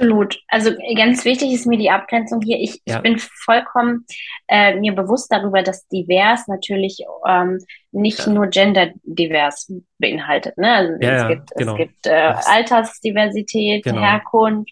Absolut. 0.01 0.39
Also 0.47 0.71
ganz 0.95 1.23
wichtig 1.25 1.53
ist 1.53 1.67
mir 1.67 1.77
die 1.77 1.91
Abgrenzung 1.91 2.41
hier. 2.41 2.57
Ich, 2.59 2.81
ja. 2.87 2.97
ich 2.97 3.01
bin 3.03 3.19
vollkommen 3.19 4.05
äh, 4.47 4.75
mir 4.75 4.93
bewusst 4.93 5.31
darüber, 5.31 5.61
dass 5.61 5.87
divers 5.89 6.47
natürlich 6.47 7.05
ähm, 7.27 7.59
nicht 7.91 8.25
ja. 8.25 8.33
nur 8.33 8.47
genderdivers 8.47 9.71
beinhaltet. 9.99 10.57
Ne? 10.57 10.73
Also 10.73 10.93
ja, 11.01 11.21
es 11.21 11.27
gibt, 11.27 11.51
genau. 11.55 11.71
es 11.73 11.77
gibt 11.77 12.07
äh, 12.07 12.33
Altersdiversität, 12.45 13.83
genau. 13.83 14.01
Herkunft, 14.01 14.71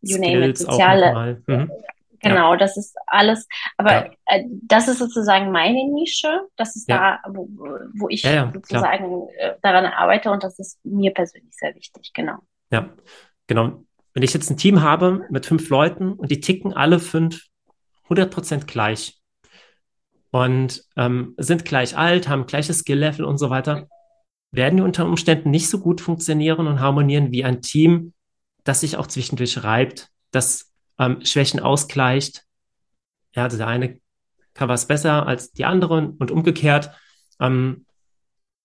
you 0.00 0.16
Skills 0.16 0.32
name 0.32 0.48
it, 0.48 0.58
soziale. 0.58 1.42
Mhm. 1.46 1.70
Genau, 2.20 2.52
ja. 2.52 2.56
das 2.58 2.76
ist 2.76 2.96
alles, 3.06 3.48
aber 3.76 4.06
ja. 4.06 4.12
äh, 4.26 4.44
das 4.62 4.88
ist 4.88 4.98
sozusagen 4.98 5.50
meine 5.52 5.84
Nische, 5.90 6.42
das 6.56 6.76
ist 6.76 6.88
ja. 6.88 7.18
da, 7.24 7.30
wo, 7.32 7.48
wo 7.94 8.08
ich 8.08 8.22
sozusagen 8.22 9.28
äh, 9.38 9.54
daran 9.62 9.86
arbeite 9.86 10.30
und 10.30 10.44
das 10.44 10.58
ist 10.58 10.78
mir 10.84 11.12
persönlich 11.12 11.56
sehr 11.56 11.74
wichtig, 11.74 12.12
genau. 12.14 12.38
Ja, 12.70 12.90
genau. 13.46 13.84
Wenn 14.12 14.22
ich 14.22 14.34
jetzt 14.34 14.50
ein 14.50 14.56
Team 14.56 14.82
habe 14.82 15.26
mit 15.30 15.46
fünf 15.46 15.68
Leuten 15.70 16.12
und 16.12 16.30
die 16.30 16.40
ticken 16.40 16.74
alle 16.74 16.98
fünf 16.98 17.46
100% 18.08 18.66
gleich 18.66 19.20
und 20.30 20.84
ähm, 20.96 21.34
sind 21.38 21.64
gleich 21.64 21.96
alt, 21.96 22.28
haben 22.28 22.46
gleiches 22.46 22.80
Skill-Level 22.80 23.24
und 23.24 23.38
so 23.38 23.50
weiter, 23.50 23.88
werden 24.52 24.76
die 24.76 24.82
unter 24.82 25.06
Umständen 25.06 25.50
nicht 25.50 25.68
so 25.68 25.78
gut 25.78 26.00
funktionieren 26.00 26.66
und 26.66 26.80
harmonieren 26.80 27.30
wie 27.30 27.44
ein 27.44 27.62
Team, 27.62 28.12
das 28.64 28.80
sich 28.80 28.96
auch 28.96 29.06
zwischendurch 29.06 29.62
reibt, 29.62 30.08
das 30.32 30.69
ähm, 31.00 31.24
Schwächen 31.24 31.58
ausgleicht. 31.58 32.44
Ja, 33.34 33.44
also 33.44 33.56
der 33.56 33.66
eine 33.66 33.98
kann 34.54 34.68
was 34.68 34.86
besser 34.86 35.26
als 35.26 35.52
die 35.52 35.64
anderen 35.64 36.10
und 36.18 36.30
umgekehrt. 36.30 36.90
Ähm, 37.40 37.86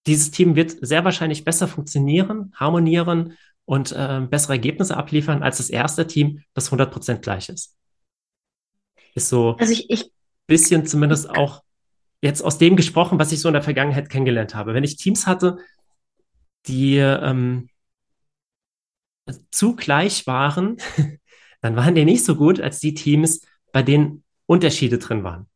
dieses 0.05 0.29
Team 0.29 0.55
wird 0.55 0.75
sehr 0.81 1.03
wahrscheinlich 1.03 1.45
besser 1.45 1.67
funktionieren, 1.67 2.53
harmonieren 2.55 3.37
und 3.63 3.91
äh, 3.93 4.21
bessere 4.29 4.53
Ergebnisse 4.53 4.97
abliefern 4.97 5.41
als 5.41 5.57
das 5.57 5.69
erste 5.69 6.05
Team, 6.05 6.43
das 6.53 6.71
100% 6.71 7.19
gleich 7.19 7.49
ist. 7.49 7.75
Ist 9.15 9.29
so 9.29 9.55
also 9.57 9.71
ich, 9.71 9.89
ich 9.89 10.11
bisschen 10.47 10.85
zumindest 10.85 11.29
auch 11.29 11.63
jetzt 12.21 12.41
aus 12.41 12.57
dem 12.57 12.75
gesprochen, 12.75 13.17
was 13.17 13.31
ich 13.31 13.39
so 13.39 13.49
in 13.49 13.53
der 13.53 13.63
Vergangenheit 13.63 14.09
kennengelernt 14.09 14.53
habe. 14.53 14.73
Wenn 14.73 14.83
ich 14.83 14.97
Teams 14.97 15.25
hatte, 15.25 15.57
die 16.67 16.97
ähm, 16.97 17.69
zu 19.51 19.75
gleich 19.75 20.27
waren, 20.27 20.77
dann 21.65 21.75
waren 21.75 21.95
die 21.95 22.05
nicht 22.05 22.23
so 22.23 22.35
gut 22.35 22.61
als 22.61 22.79
die 22.79 22.93
Teams, 22.93 23.41
bei 23.73 23.81
denen 23.81 24.23
Unterschiede 24.45 24.99
drin 24.99 25.23
waren. 25.23 25.47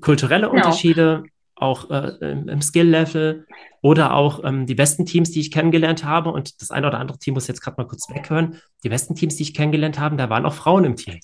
Kulturelle 0.00 0.48
genau. 0.48 0.56
Unterschiede, 0.56 1.24
auch 1.54 1.90
äh, 1.90 2.30
im 2.30 2.62
Skill-Level 2.62 3.46
oder 3.82 4.14
auch 4.14 4.42
ähm, 4.42 4.64
die 4.64 4.74
besten 4.74 5.04
Teams, 5.04 5.30
die 5.30 5.40
ich 5.40 5.50
kennengelernt 5.50 6.02
habe. 6.02 6.30
Und 6.30 6.62
das 6.62 6.70
eine 6.70 6.86
oder 6.86 6.98
andere 6.98 7.18
Team 7.18 7.34
muss 7.34 7.46
jetzt 7.46 7.60
gerade 7.60 7.76
mal 7.76 7.86
kurz 7.86 8.08
weghören. 8.08 8.58
Die 8.84 8.88
besten 8.88 9.14
Teams, 9.14 9.36
die 9.36 9.42
ich 9.42 9.52
kennengelernt 9.52 9.98
habe, 9.98 10.16
da 10.16 10.30
waren 10.30 10.46
auch 10.46 10.54
Frauen 10.54 10.84
im 10.84 10.96
Team. 10.96 11.20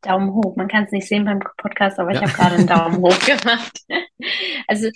Daumen 0.00 0.32
hoch. 0.32 0.56
Man 0.56 0.68
kann 0.68 0.84
es 0.84 0.92
nicht 0.92 1.06
sehen 1.06 1.26
beim 1.26 1.40
Podcast, 1.58 1.98
aber 1.98 2.14
ja. 2.14 2.22
ich 2.22 2.26
habe 2.26 2.32
gerade 2.32 2.54
einen 2.54 2.66
Daumen 2.66 2.96
hoch 3.02 3.18
gemacht. 3.18 3.80
Also 4.66 4.88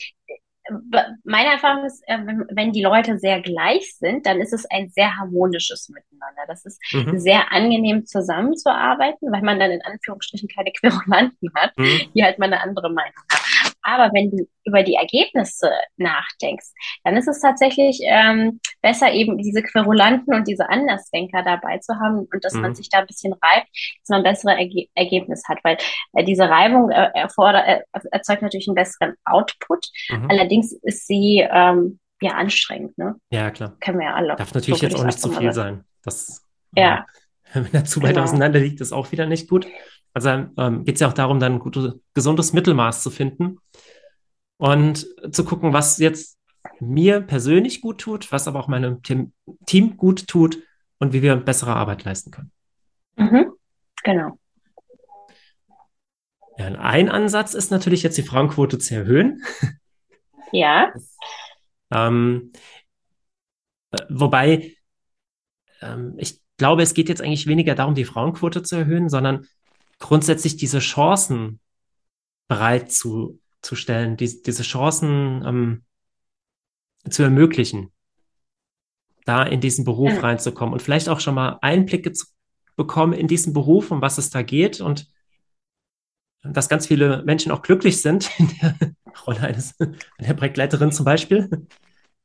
meine 1.24 1.52
Erfahrung 1.52 1.84
ist, 1.84 2.02
äh, 2.06 2.18
wenn 2.50 2.72
die 2.72 2.82
Leute 2.82 3.18
sehr 3.18 3.40
gleich 3.42 3.96
sind, 3.96 4.24
dann 4.26 4.40
ist 4.40 4.52
es 4.52 4.64
ein 4.70 4.88
sehr 4.90 5.16
harmonisches 5.16 5.90
Miteinander. 5.90 6.42
Das 6.48 6.64
ist 6.64 6.80
mhm. 6.92 7.18
sehr 7.18 7.52
angenehm 7.52 8.06
zusammenzuarbeiten, 8.06 9.30
weil 9.30 9.42
man 9.42 9.60
dann 9.60 9.70
in 9.70 9.82
Anführungsstrichen 9.82 10.48
keine 10.48 10.72
Querulanten 10.80 11.50
hat, 11.54 11.76
mhm. 11.76 12.00
die 12.14 12.24
halt 12.24 12.38
mal 12.38 12.46
eine 12.46 12.62
andere 12.62 12.90
Meinung 12.90 13.12
haben. 13.30 13.43
Aber 13.84 14.10
wenn 14.14 14.30
du 14.30 14.48
über 14.64 14.82
die 14.82 14.94
Ergebnisse 14.94 15.70
nachdenkst, 15.96 16.66
dann 17.04 17.16
ist 17.16 17.28
es 17.28 17.40
tatsächlich 17.40 18.00
ähm, 18.02 18.60
besser, 18.80 19.12
eben 19.12 19.38
diese 19.38 19.62
Querulanten 19.62 20.34
und 20.34 20.48
diese 20.48 20.68
Andersdenker 20.68 21.42
dabei 21.42 21.78
zu 21.78 21.94
haben 22.00 22.26
und 22.32 22.44
dass 22.44 22.54
mhm. 22.54 22.62
man 22.62 22.74
sich 22.74 22.88
da 22.88 22.98
ein 22.98 23.06
bisschen 23.06 23.34
reibt, 23.34 23.68
dass 24.00 24.08
man 24.08 24.20
ein 24.20 24.24
besseres 24.24 24.56
Erge 24.56 24.86
Ergebnis 24.94 25.42
hat, 25.48 25.58
weil 25.62 25.76
äh, 26.14 26.24
diese 26.24 26.48
Reibung 26.48 26.90
äh, 26.90 27.10
erfordert, 27.14 27.66
äh, 27.66 27.80
erzeugt 28.10 28.42
natürlich 28.42 28.68
einen 28.68 28.74
besseren 28.74 29.14
Output. 29.24 29.86
Mhm. 30.08 30.30
Allerdings 30.30 30.72
ist 30.72 31.06
sie 31.06 31.46
ähm, 31.48 31.98
ja 32.20 32.32
anstrengend, 32.32 32.96
ne? 32.96 33.16
Ja, 33.30 33.50
klar. 33.50 33.76
Kennen 33.80 33.98
wir 33.98 34.06
ja 34.06 34.14
alle. 34.14 34.36
Darf 34.36 34.54
natürlich 34.54 34.80
so 34.80 34.86
jetzt 34.86 34.96
auch 34.96 35.04
nicht 35.04 35.20
zu 35.20 35.30
viel 35.30 35.52
sein. 35.52 35.84
Das, 36.02 36.42
ja. 36.74 37.06
Wenn 37.52 37.72
er 37.72 37.84
zu 37.84 38.02
weit 38.02 38.14
genau. 38.14 38.24
auseinander 38.24 38.58
liegt, 38.58 38.80
ist 38.80 38.92
auch 38.92 39.12
wieder 39.12 39.26
nicht 39.26 39.48
gut. 39.48 39.66
Also 40.14 40.28
ähm, 40.30 40.84
geht 40.84 40.94
es 40.94 41.00
ja 41.00 41.08
auch 41.08 41.12
darum, 41.12 41.40
dann 41.40 41.54
ein 41.54 41.58
gutes, 41.58 41.94
gesundes 42.14 42.52
Mittelmaß 42.52 43.02
zu 43.02 43.10
finden 43.10 43.58
und 44.56 45.06
zu 45.32 45.44
gucken, 45.44 45.72
was 45.72 45.98
jetzt 45.98 46.38
mir 46.80 47.20
persönlich 47.20 47.80
gut 47.80 48.00
tut, 48.00 48.32
was 48.32 48.48
aber 48.48 48.60
auch 48.60 48.68
meinem 48.68 49.02
Team 49.02 49.96
gut 49.96 50.28
tut 50.28 50.58
und 50.98 51.12
wie 51.12 51.22
wir 51.22 51.36
bessere 51.36 51.74
Arbeit 51.74 52.04
leisten 52.04 52.30
können. 52.30 52.52
Mhm. 53.16 53.52
Genau. 54.04 54.38
Ja, 56.58 56.66
ein 56.66 57.08
Ansatz 57.08 57.54
ist 57.54 57.72
natürlich 57.72 58.04
jetzt 58.04 58.16
die 58.16 58.22
Frauenquote 58.22 58.78
zu 58.78 58.94
erhöhen. 58.94 59.42
Ja. 60.52 60.92
ähm, 61.90 62.52
äh, 63.90 63.96
wobei 64.08 64.76
ähm, 65.80 66.14
ich 66.16 66.40
glaube, 66.58 66.82
es 66.82 66.94
geht 66.94 67.08
jetzt 67.08 67.20
eigentlich 67.20 67.48
weniger 67.48 67.74
darum, 67.74 67.96
die 67.96 68.04
Frauenquote 68.04 68.62
zu 68.62 68.76
erhöhen, 68.76 69.08
sondern 69.08 69.48
grundsätzlich 69.98 70.56
diese 70.56 70.78
Chancen 70.78 71.60
bereitzustellen, 72.48 74.16
die, 74.16 74.42
diese 74.42 74.62
Chancen 74.62 75.42
ähm, 75.46 75.84
zu 77.08 77.22
ermöglichen, 77.22 77.92
da 79.24 79.42
in 79.42 79.60
diesen 79.60 79.84
Beruf 79.84 80.12
ja. 80.12 80.20
reinzukommen 80.20 80.72
und 80.72 80.82
vielleicht 80.82 81.08
auch 81.08 81.20
schon 81.20 81.34
mal 81.34 81.58
Einblicke 81.62 82.12
zu 82.12 82.26
bekommen 82.76 83.12
in 83.12 83.28
diesen 83.28 83.52
Beruf, 83.52 83.90
um 83.90 84.02
was 84.02 84.18
es 84.18 84.30
da 84.30 84.42
geht 84.42 84.80
und 84.80 85.08
dass 86.42 86.68
ganz 86.68 86.86
viele 86.86 87.22
Menschen 87.22 87.52
auch 87.52 87.62
glücklich 87.62 88.02
sind 88.02 88.30
in 88.38 88.50
der 88.60 88.76
Rolle 89.26 89.40
eines, 89.40 89.74
einer 90.18 90.34
Projektleiterin 90.34 90.92
zum 90.92 91.04
Beispiel. 91.04 91.66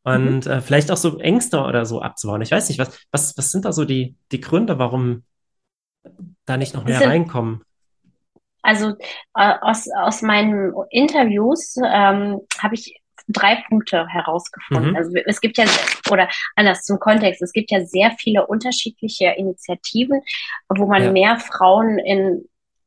Und 0.03 0.45
mhm. 0.45 0.51
äh, 0.51 0.61
vielleicht 0.61 0.91
auch 0.91 0.97
so 0.97 1.19
Ängste 1.19 1.61
oder 1.61 1.85
so 1.85 2.01
abzubauen. 2.01 2.41
Ich 2.41 2.51
weiß 2.51 2.69
nicht, 2.69 2.79
was, 2.79 2.97
was, 3.11 3.37
was 3.37 3.51
sind 3.51 3.65
da 3.65 3.71
so 3.71 3.85
die, 3.85 4.15
die 4.31 4.39
Gründe, 4.39 4.79
warum 4.79 5.23
da 6.49 6.57
nicht 6.57 6.73
noch 6.73 6.85
mehr 6.85 7.01
reinkommen? 7.01 7.61
Also 8.61 8.89
äh, 9.35 9.53
aus, 9.61 9.87
aus 9.89 10.21
meinen 10.21 10.73
Interviews 10.89 11.77
ähm, 11.77 12.41
habe 12.59 12.75
ich 12.75 12.99
drei 13.29 13.63
Punkte 13.67 14.07
herausgefunden. 14.07 14.91
Mhm. 14.91 14.97
Also 14.97 15.11
es 15.25 15.39
gibt 15.39 15.57
ja, 15.57 15.65
oder 16.11 16.27
anders 16.55 16.83
zum 16.83 16.99
Kontext, 16.99 17.41
es 17.41 17.53
gibt 17.53 17.71
ja 17.71 17.85
sehr 17.85 18.11
viele 18.19 18.47
unterschiedliche 18.47 19.27
Initiativen, 19.37 20.21
wo 20.67 20.87
man 20.87 21.03
ja. 21.03 21.11
mehr 21.11 21.39
Frauen 21.39 21.99
in 21.99 22.45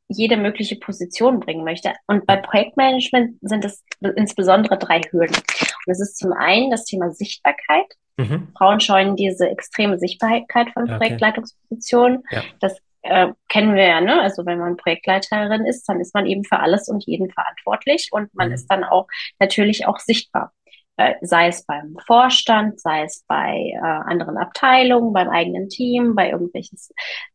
jede 0.09 0.37
mögliche 0.37 0.75
Position 0.75 1.39
bringen 1.39 1.63
möchte. 1.63 1.93
Und 2.07 2.27
bei 2.27 2.35
Projektmanagement 2.35 3.37
sind 3.41 3.65
es 3.65 3.83
insbesondere 4.15 4.77
drei 4.77 5.01
Hürden. 5.09 5.35
Und 5.35 5.91
es 5.91 6.01
ist 6.01 6.17
zum 6.17 6.33
einen 6.33 6.69
das 6.69 6.85
Thema 6.85 7.11
Sichtbarkeit. 7.11 7.87
Mhm. 8.17 8.49
Frauen 8.55 8.79
scheuen 8.79 9.15
diese 9.15 9.49
extreme 9.49 9.97
Sichtbarkeit 9.97 10.69
von 10.71 10.83
okay. 10.83 10.97
Projektleitungspositionen. 10.97 12.23
Ja. 12.31 12.43
Das 12.59 12.77
äh, 13.03 13.29
kennen 13.49 13.75
wir 13.75 13.85
ja, 13.85 14.01
ne? 14.01 14.21
Also 14.21 14.45
wenn 14.45 14.59
man 14.59 14.77
Projektleiterin 14.77 15.65
ist, 15.65 15.87
dann 15.87 15.99
ist 15.99 16.13
man 16.13 16.25
eben 16.25 16.43
für 16.43 16.59
alles 16.59 16.87
und 16.89 17.05
jeden 17.05 17.29
verantwortlich 17.29 18.09
und 18.11 18.33
man 18.33 18.47
mhm. 18.47 18.53
ist 18.55 18.67
dann 18.67 18.83
auch 18.83 19.07
natürlich 19.39 19.85
auch 19.85 19.99
sichtbar. 19.99 20.51
Äh, 20.95 21.15
sei 21.21 21.47
es 21.47 21.65
beim 21.65 21.97
Vorstand, 22.05 22.79
sei 22.79 23.03
es 23.03 23.23
bei 23.27 23.73
äh, 23.73 23.79
anderen 23.79 24.37
Abteilungen, 24.37 25.11
beim 25.11 25.29
eigenen 25.29 25.67
Team, 25.67 26.13
bei 26.13 26.29
irgendwelchen 26.29 26.77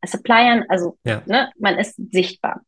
Suppliern. 0.04 0.64
Also 0.68 0.96
ja. 1.04 1.22
ne, 1.26 1.50
man 1.58 1.76
ist 1.76 1.96
sichtbar. 2.12 2.60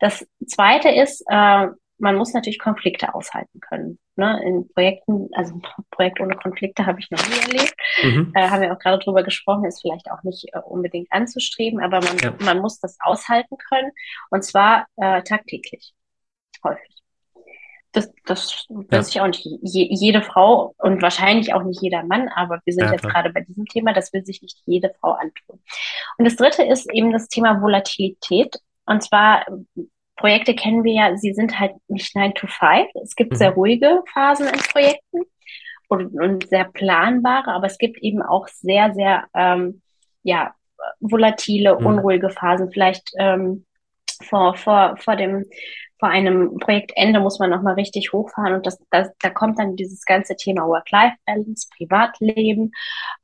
Das 0.00 0.26
Zweite 0.46 0.90
ist, 0.90 1.24
äh, 1.28 1.68
man 1.98 2.16
muss 2.16 2.32
natürlich 2.32 2.58
Konflikte 2.58 3.14
aushalten 3.14 3.60
können. 3.60 3.98
Ne? 4.16 4.40
In 4.44 4.68
Projekten, 4.68 5.28
also 5.34 5.54
ein 5.54 5.62
Projekt 5.90 6.20
ohne 6.20 6.36
Konflikte 6.36 6.86
habe 6.86 7.00
ich 7.00 7.10
noch 7.10 7.20
nie 7.28 7.52
erlebt. 7.52 7.74
Mhm. 8.02 8.32
Äh, 8.34 8.48
haben 8.48 8.62
wir 8.62 8.72
auch 8.72 8.78
gerade 8.78 9.02
drüber 9.02 9.22
gesprochen, 9.22 9.64
ist 9.64 9.80
vielleicht 9.80 10.10
auch 10.10 10.22
nicht 10.22 10.46
äh, 10.52 10.58
unbedingt 10.58 11.08
anzustreben, 11.10 11.80
aber 11.80 12.00
man, 12.00 12.18
ja. 12.18 12.34
man 12.40 12.60
muss 12.60 12.80
das 12.80 12.96
aushalten 13.00 13.56
können 13.68 13.90
und 14.30 14.44
zwar 14.44 14.86
äh, 14.96 15.22
tagtäglich, 15.22 15.94
häufig. 16.62 16.90
Das, 17.92 18.12
das 18.24 18.66
ja. 18.68 18.76
weiß 18.90 19.08
ich 19.10 19.20
auch 19.20 19.28
nicht. 19.28 19.44
Je, 19.44 19.88
jede 19.88 20.20
Frau 20.20 20.74
und 20.78 21.00
wahrscheinlich 21.00 21.54
auch 21.54 21.62
nicht 21.62 21.80
jeder 21.80 22.02
Mann, 22.02 22.28
aber 22.28 22.60
wir 22.64 22.74
sind 22.74 22.86
ja, 22.86 22.92
jetzt 22.92 23.04
gerade 23.04 23.30
bei 23.30 23.42
diesem 23.42 23.66
Thema, 23.66 23.92
das 23.92 24.12
will 24.12 24.24
sich 24.24 24.42
nicht 24.42 24.58
jede 24.66 24.92
Frau 25.00 25.12
antun. 25.12 25.62
Und 26.18 26.24
das 26.24 26.34
dritte 26.34 26.64
ist 26.64 26.92
eben 26.92 27.12
das 27.12 27.28
Thema 27.28 27.62
Volatilität. 27.62 28.56
Und 28.84 29.02
zwar 29.04 29.46
Projekte 30.16 30.54
kennen 30.54 30.84
wir 30.84 30.92
ja, 30.92 31.16
sie 31.16 31.34
sind 31.34 31.58
halt 31.58 31.72
nicht 31.88 32.14
9 32.14 32.34
to 32.34 32.46
5. 32.46 32.88
Es 33.02 33.14
gibt 33.14 33.32
mhm. 33.32 33.36
sehr 33.36 33.50
ruhige 33.50 34.02
Phasen 34.12 34.46
in 34.46 34.60
Projekten 34.60 35.22
und, 35.88 36.20
und, 36.20 36.48
sehr 36.48 36.64
planbare, 36.64 37.52
aber 37.52 37.66
es 37.66 37.78
gibt 37.78 37.98
eben 38.02 38.22
auch 38.22 38.48
sehr, 38.48 38.94
sehr 38.94 39.24
ähm, 39.34 39.82
ja, 40.22 40.54
volatile, 41.00 41.78
mhm. 41.78 41.86
unruhige 41.86 42.30
Phasen. 42.30 42.70
Vielleicht 42.70 43.10
ähm, 43.18 43.66
vor, 44.22 44.54
vor, 44.56 44.96
vor 44.98 45.16
dem 45.16 45.44
vor 46.04 46.10
einem 46.10 46.58
Projektende 46.58 47.18
muss 47.18 47.38
man 47.38 47.48
nochmal 47.48 47.74
richtig 47.74 48.12
hochfahren 48.12 48.52
und 48.52 48.66
das, 48.66 48.78
das, 48.90 49.08
da 49.20 49.30
kommt 49.30 49.58
dann 49.58 49.74
dieses 49.74 50.04
ganze 50.04 50.36
Thema 50.36 50.66
Work-Life-Balance, 50.66 51.68
Privatleben, 51.76 52.72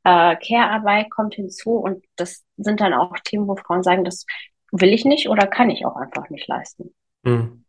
äh, 0.04 0.36
Care-Arbeit 0.36 1.10
kommt 1.10 1.34
hinzu 1.34 1.72
und 1.72 2.04
das 2.16 2.42
sind 2.56 2.80
dann 2.80 2.94
auch 2.94 3.12
Themen, 3.24 3.48
wo 3.48 3.56
Frauen 3.56 3.82
sagen, 3.82 4.04
das 4.04 4.24
will 4.72 4.92
ich 4.92 5.04
nicht 5.04 5.28
oder 5.28 5.46
kann 5.46 5.70
ich 5.70 5.84
auch 5.84 5.96
einfach 5.96 6.30
nicht 6.30 6.46
leisten. 6.48 6.94
Hm. 7.24 7.64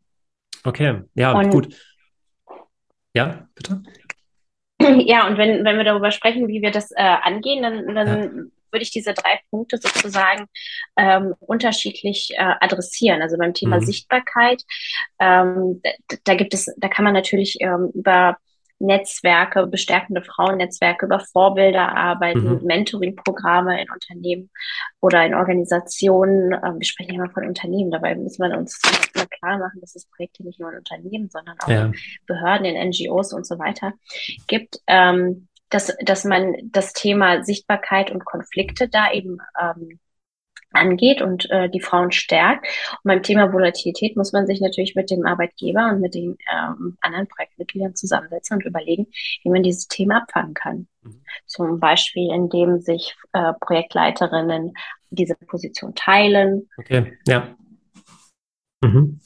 Okay, 0.64 1.02
ja, 1.16 1.34
und, 1.34 1.50
gut. 1.50 1.76
Ja, 3.14 3.48
bitte. 3.56 3.82
Ja, 5.06 5.28
und 5.28 5.38
wenn, 5.38 5.64
wenn 5.64 5.78
wir 5.78 5.84
darüber 5.84 6.10
sprechen, 6.10 6.48
wie 6.48 6.64
wir 6.64 6.72
das 6.72 6.90
äh, 6.92 6.96
angehen, 7.04 7.62
dann, 7.62 7.94
dann 7.94 8.08
ja. 8.08 8.30
würde 8.72 8.82
ich 8.82 8.90
diese 8.90 9.14
drei 9.14 9.40
Punkte 9.52 9.78
sozusagen 9.78 10.48
ähm, 10.98 11.36
unterschiedlich 11.40 12.32
äh, 12.36 12.56
adressieren. 12.60 13.22
Also 13.22 13.38
beim 13.38 13.54
Thema 13.54 13.78
mhm. 13.78 13.86
Sichtbarkeit, 13.86 14.64
ähm, 15.20 15.82
da, 15.84 16.18
da, 16.24 16.34
gibt 16.34 16.56
es, 16.56 16.74
da 16.78 16.88
kann 16.88 17.06
man 17.06 17.14
natürlich 17.14 17.58
ähm, 17.60 17.92
über 17.94 18.38
Netzwerke, 18.82 19.68
bestärkende 19.68 20.22
Frauennetzwerke 20.24 21.06
über 21.06 21.20
Vorbilder 21.20 21.96
arbeiten, 21.96 22.56
mhm. 22.56 22.64
Mentoring-Programme 22.64 23.82
in 23.82 23.88
Unternehmen 23.92 24.50
oder 25.00 25.26
in 25.26 25.34
Organisationen. 25.34 26.54
Ähm, 26.54 26.80
wir 26.80 26.86
sprechen 26.86 27.16
immer 27.16 27.30
von 27.30 27.48
Unternehmen, 27.48 27.92
dabei 27.92 28.16
muss 28.16 28.40
man 28.40 28.56
uns 28.56 28.80
immer 29.14 29.26
klar 29.28 29.58
machen, 29.58 29.82
dass 29.82 29.96
es 29.96 30.06
Projekte 30.06 30.44
nicht 30.44 30.60
nur 30.60 30.72
in 30.72 30.78
Unternehmen, 30.80 31.30
sondern 31.30 31.58
auch 31.64 31.70
ja. 31.70 31.86
in 31.86 31.96
Behörden, 32.26 32.66
in 32.66 32.90
NGOs 32.90 33.34
und 33.34 33.46
so 33.46 33.60
weiter 33.60 33.94
gibt. 34.48 34.80
Ähm, 34.88 35.48
dass, 35.70 35.96
dass 36.04 36.26
man 36.26 36.54
das 36.66 36.92
Thema 36.92 37.44
Sichtbarkeit 37.44 38.12
und 38.12 38.26
Konflikte 38.26 38.90
da 38.90 39.12
eben 39.14 39.38
ähm, 39.60 40.00
angeht 40.72 41.22
und 41.22 41.50
äh, 41.52 41.70
die 41.70 41.82
Frauen 41.82 42.12
stärkt. 42.12 42.66
Und 43.04 43.10
beim 43.10 43.24
Thema 43.24 43.52
Volatilität 43.54 44.16
muss 44.16 44.34
man 44.34 44.48
sich 44.48 44.62
natürlich 44.62 44.96
mit 44.96 45.10
dem 45.10 45.26
Arbeitgeber 45.26 45.90
und 45.92 46.02
mit 46.02 46.16
den 46.16 46.38
ähm, 46.52 46.98
anderen 47.02 47.28
Projektmitgliedern 47.28 47.96
zusammensetzen 47.96 48.58
und 48.58 48.66
überlegen, 48.66 49.08
wie 49.44 49.50
man 49.50 49.64
dieses 49.64 49.88
Thema 49.88 50.18
abfangen 50.18 50.54
kann. 50.54 50.88
Mhm. 51.02 51.22
Zum 51.46 51.80
Beispiel, 51.80 52.32
indem 52.32 52.80
sich 52.80 53.16
äh, 53.34 53.54
Projektleiterinnen 53.60 54.74
diese 55.10 55.36
Position 55.36 55.94
teilen. 55.96 56.70
Okay, 56.78 57.18
ja. 57.28 57.56
Mhm. 58.84 59.20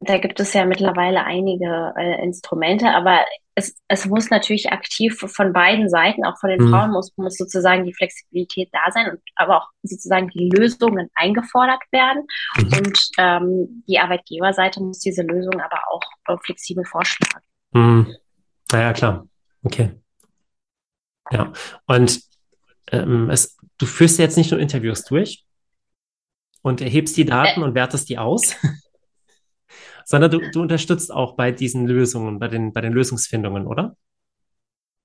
Da 0.00 0.18
gibt 0.18 0.38
es 0.38 0.52
ja 0.52 0.64
mittlerweile 0.64 1.24
einige 1.24 1.92
äh, 1.96 2.22
Instrumente, 2.22 2.90
aber 2.90 3.24
es, 3.56 3.76
es 3.88 4.06
muss 4.06 4.30
natürlich 4.30 4.70
aktiv 4.70 5.18
von 5.18 5.52
beiden 5.52 5.88
Seiten, 5.88 6.24
auch 6.24 6.38
von 6.38 6.50
den 6.50 6.62
mhm. 6.62 6.70
Frauen 6.70 6.92
muss, 6.92 7.12
muss 7.16 7.36
sozusagen 7.36 7.84
die 7.84 7.92
Flexibilität 7.92 8.68
da 8.72 8.92
sein 8.92 9.10
und 9.10 9.20
aber 9.34 9.58
auch 9.58 9.68
sozusagen 9.82 10.28
die 10.28 10.48
Lösungen 10.50 11.10
eingefordert 11.14 11.82
werden. 11.90 12.26
Mhm. 12.56 12.72
Und 12.72 13.10
ähm, 13.18 13.84
die 13.88 13.98
Arbeitgeberseite 13.98 14.80
muss 14.80 15.00
diese 15.00 15.22
Lösung 15.22 15.60
aber 15.60 15.80
auch 15.90 16.02
äh, 16.28 16.36
flexibel 16.44 16.84
vorschlagen. 16.84 17.44
Mhm. 17.72 18.14
Naja, 18.70 18.92
klar. 18.92 19.26
Okay. 19.64 19.90
Ja. 21.32 21.52
Und 21.86 22.20
ähm, 22.92 23.30
es, 23.30 23.56
du 23.78 23.86
führst 23.86 24.20
jetzt 24.20 24.36
nicht 24.36 24.52
nur 24.52 24.60
Interviews 24.60 25.04
durch 25.04 25.44
und 26.62 26.80
erhebst 26.80 27.16
die 27.16 27.24
Daten 27.24 27.60
äh, 27.60 27.64
und 27.64 27.74
wertest 27.74 28.08
die 28.08 28.18
aus. 28.18 28.54
sondern 30.08 30.30
du, 30.30 30.40
du 30.50 30.62
unterstützt 30.62 31.12
auch 31.12 31.36
bei 31.36 31.52
diesen 31.52 31.86
Lösungen, 31.86 32.38
bei 32.38 32.48
den, 32.48 32.72
bei 32.72 32.80
den 32.80 32.94
Lösungsfindungen, 32.94 33.66
oder? 33.66 33.94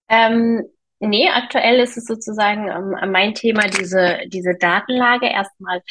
Ähm, 0.08 0.64
nee, 1.00 1.28
aktuell 1.30 1.82
ist 1.82 1.98
es 1.98 2.06
sozusagen 2.06 2.70
ähm, 2.70 3.12
mein 3.12 3.34
Thema, 3.34 3.68
diese, 3.68 4.20
diese 4.28 4.56
Datenlage 4.56 5.28
erstmal 5.28 5.82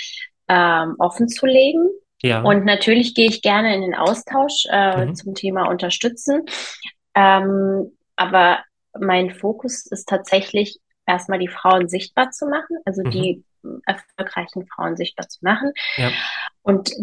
ähm, 0.48 0.94
offen 0.98 1.28
zu 1.28 1.44
legen. 1.44 1.90
Ja. 2.22 2.40
Und 2.40 2.64
natürlich 2.64 3.14
gehe 3.14 3.28
ich 3.28 3.42
gerne 3.42 3.74
in 3.74 3.82
den 3.82 3.94
Austausch 3.94 4.64
äh, 4.70 5.04
mhm. 5.04 5.14
zum 5.14 5.34
Thema 5.34 5.68
Unterstützen. 5.68 6.46
Ähm, 7.14 7.92
aber 8.16 8.60
mein 8.98 9.30
Fokus 9.30 9.84
ist 9.84 10.08
tatsächlich 10.08 10.78
erstmal 11.06 11.38
die 11.38 11.48
Frauen 11.48 11.86
sichtbar 11.86 12.30
zu 12.30 12.46
machen, 12.46 12.78
also 12.86 13.02
mhm. 13.04 13.10
die 13.10 13.44
erfolgreichen 13.84 14.66
Frauen 14.68 14.96
sichtbar 14.96 15.28
zu 15.28 15.40
machen. 15.42 15.72
Ja. 15.98 16.10
Und 16.62 16.94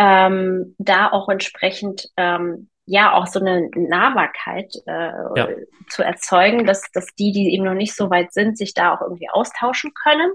ähm, 0.00 0.74
da 0.78 1.12
auch 1.12 1.28
entsprechend 1.28 2.08
ähm, 2.16 2.70
ja 2.86 3.12
auch 3.12 3.26
so 3.26 3.38
eine 3.38 3.68
Nahbarkeit 3.76 4.74
äh, 4.86 5.12
ja. 5.36 5.48
zu 5.90 6.02
erzeugen, 6.02 6.64
dass, 6.64 6.90
dass 6.94 7.06
die, 7.18 7.32
die 7.32 7.52
eben 7.54 7.64
noch 7.64 7.74
nicht 7.74 7.94
so 7.94 8.08
weit 8.08 8.32
sind, 8.32 8.56
sich 8.56 8.72
da 8.72 8.94
auch 8.94 9.02
irgendwie 9.02 9.28
austauschen 9.28 9.92
können. 9.92 10.32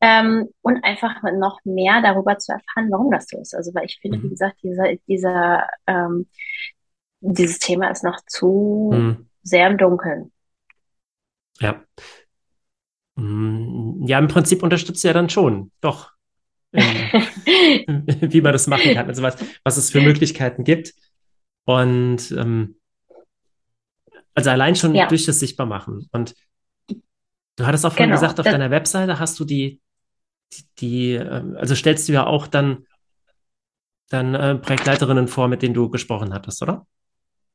Ähm, 0.00 0.48
und 0.62 0.82
einfach 0.82 1.16
noch 1.38 1.60
mehr 1.64 2.00
darüber 2.00 2.38
zu 2.38 2.52
erfahren, 2.52 2.90
warum 2.90 3.10
das 3.10 3.26
so 3.28 3.38
ist. 3.38 3.54
Also 3.54 3.74
weil 3.74 3.84
ich 3.84 3.98
finde, 4.00 4.16
mhm. 4.16 4.22
wie 4.22 4.28
gesagt, 4.30 4.56
dieser, 4.62 4.94
dieser, 5.06 5.68
ähm, 5.86 6.26
dieses 7.20 7.58
Thema 7.58 7.90
ist 7.90 8.02
noch 8.02 8.18
zu 8.26 8.92
mhm. 8.94 9.28
sehr 9.42 9.66
im 9.66 9.76
Dunkeln. 9.76 10.32
Ja. 11.58 11.82
Mm, 13.16 14.06
ja, 14.06 14.18
im 14.18 14.28
Prinzip 14.28 14.62
unterstützt 14.62 15.04
ja 15.04 15.12
dann 15.12 15.28
schon, 15.28 15.70
doch. 15.82 16.12
wie 18.20 18.40
man 18.40 18.52
das 18.52 18.66
machen 18.66 18.94
kann, 18.94 19.06
also 19.06 19.22
was, 19.22 19.36
was 19.64 19.76
es 19.76 19.90
für 19.90 20.00
Möglichkeiten 20.00 20.64
gibt. 20.64 20.94
Und 21.64 22.30
ähm, 22.32 22.76
also 24.34 24.50
allein 24.50 24.76
schon 24.76 24.94
ja. 24.94 25.06
durch 25.06 25.26
das 25.26 25.40
Sichtbarmachen. 25.40 26.08
Und 26.12 26.34
du 26.88 27.66
hattest 27.66 27.84
auch 27.84 27.92
vorhin 27.92 28.10
genau. 28.10 28.20
gesagt, 28.20 28.40
auf 28.40 28.44
das 28.44 28.52
deiner 28.52 28.70
Webseite 28.70 29.18
hast 29.18 29.38
du 29.38 29.44
die, 29.44 29.80
die, 30.52 30.64
die 30.78 31.12
ähm, 31.14 31.56
also 31.58 31.74
stellst 31.74 32.08
du 32.08 32.12
ja 32.12 32.26
auch 32.26 32.46
dann, 32.46 32.86
dann 34.08 34.34
äh, 34.34 34.54
Projektleiterinnen 34.56 35.28
vor, 35.28 35.48
mit 35.48 35.62
denen 35.62 35.74
du 35.74 35.90
gesprochen 35.90 36.32
hattest, 36.32 36.62
oder? 36.62 36.86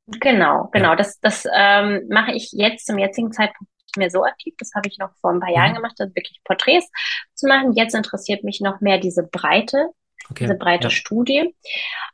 Genau, 0.07 0.69
genau. 0.71 0.89
Ja. 0.89 0.95
Das, 0.95 1.19
das 1.19 1.45
ähm, 1.53 2.03
mache 2.09 2.33
ich 2.33 2.51
jetzt 2.51 2.85
zum 2.85 2.99
jetzigen 2.99 3.31
Zeitpunkt 3.31 3.71
mehr 3.97 4.09
so 4.09 4.23
aktiv. 4.23 4.53
Das 4.57 4.71
habe 4.75 4.87
ich 4.87 4.97
noch 4.97 5.11
vor 5.21 5.31
ein 5.31 5.39
paar 5.39 5.51
Jahren 5.51 5.71
mhm. 5.71 5.75
gemacht, 5.75 5.95
also 5.99 6.13
wirklich 6.15 6.41
Porträts 6.43 6.89
zu 7.33 7.47
machen. 7.47 7.73
Jetzt 7.73 7.95
interessiert 7.95 8.43
mich 8.43 8.61
noch 8.61 8.81
mehr 8.81 8.97
diese 8.97 9.23
Breite 9.23 9.91
Okay. 10.31 10.45
Diese 10.45 10.55
breite 10.55 10.85
ja. 10.85 10.89
Studie. 10.89 11.55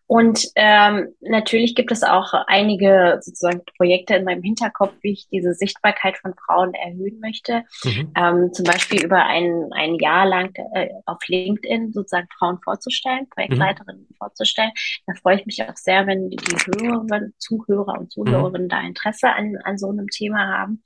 Und 0.06 0.48
ähm, 0.56 1.16
natürlich 1.22 1.76
gibt 1.76 1.92
es 1.92 2.04
auch 2.04 2.34
einige 2.48 3.20
sozusagen 3.22 3.62
Projekte 3.78 4.16
in 4.16 4.26
meinem 4.26 4.44
Hinterkopf, 4.44 4.94
wie 5.02 5.14
ich 5.14 5.30
diese 5.30 5.54
Sichtbarkeit 5.54 6.18
von 6.18 6.34
Frauen 6.34 6.74
erhöhen 6.74 7.22
möchte. 7.22 7.64
Mhm. 7.86 8.12
Ähm, 8.18 8.54
zum 8.54 8.66
Beispiel 8.66 9.06
über 9.06 9.24
ein, 9.26 9.70
ein 9.72 9.96
Jahr 9.96 10.26
lang 10.26 10.54
äh, 10.74 10.90
auf 11.06 11.20
LinkedIn 11.26 11.94
sozusagen 11.94 12.28
Frauen 12.38 12.60
vorzustellen, 12.62 13.30
Projektleiterinnen 13.30 14.08
mhm. 14.10 14.16
vorzustellen. 14.18 14.72
Da 15.08 15.14
freue 15.14 15.40
ich 15.40 15.46
mich 15.46 15.64
auch 15.64 15.78
sehr, 15.78 16.06
wenn 16.08 16.30
die 16.30 16.38
Hörerinnen, 16.38 17.34
Zuhörer 17.38 17.98
und 17.98 18.12
Zuhörerinnen 18.12 18.66
mhm. 18.66 18.70
da 18.70 18.82
Interesse 18.82 19.30
an, 19.30 19.56
an 19.64 19.78
so 19.78 19.90
einem 19.90 20.10
Thema 20.10 20.46
haben. 20.60 20.84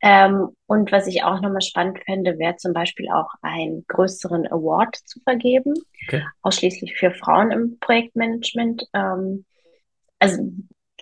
Ähm, 0.00 0.50
und 0.66 0.92
was 0.92 1.06
ich 1.06 1.24
auch 1.24 1.40
nochmal 1.40 1.60
spannend 1.60 1.98
fände, 2.04 2.38
wäre 2.38 2.56
zum 2.56 2.72
Beispiel 2.72 3.08
auch 3.10 3.30
einen 3.42 3.84
größeren 3.88 4.46
Award 4.46 4.94
zu 4.94 5.20
vergeben, 5.20 5.74
okay. 6.06 6.24
ausschließlich 6.42 6.96
für 6.96 7.10
Frauen 7.10 7.50
im 7.50 7.78
Projektmanagement. 7.80 8.84
Ähm, 8.92 9.44
also 10.20 10.42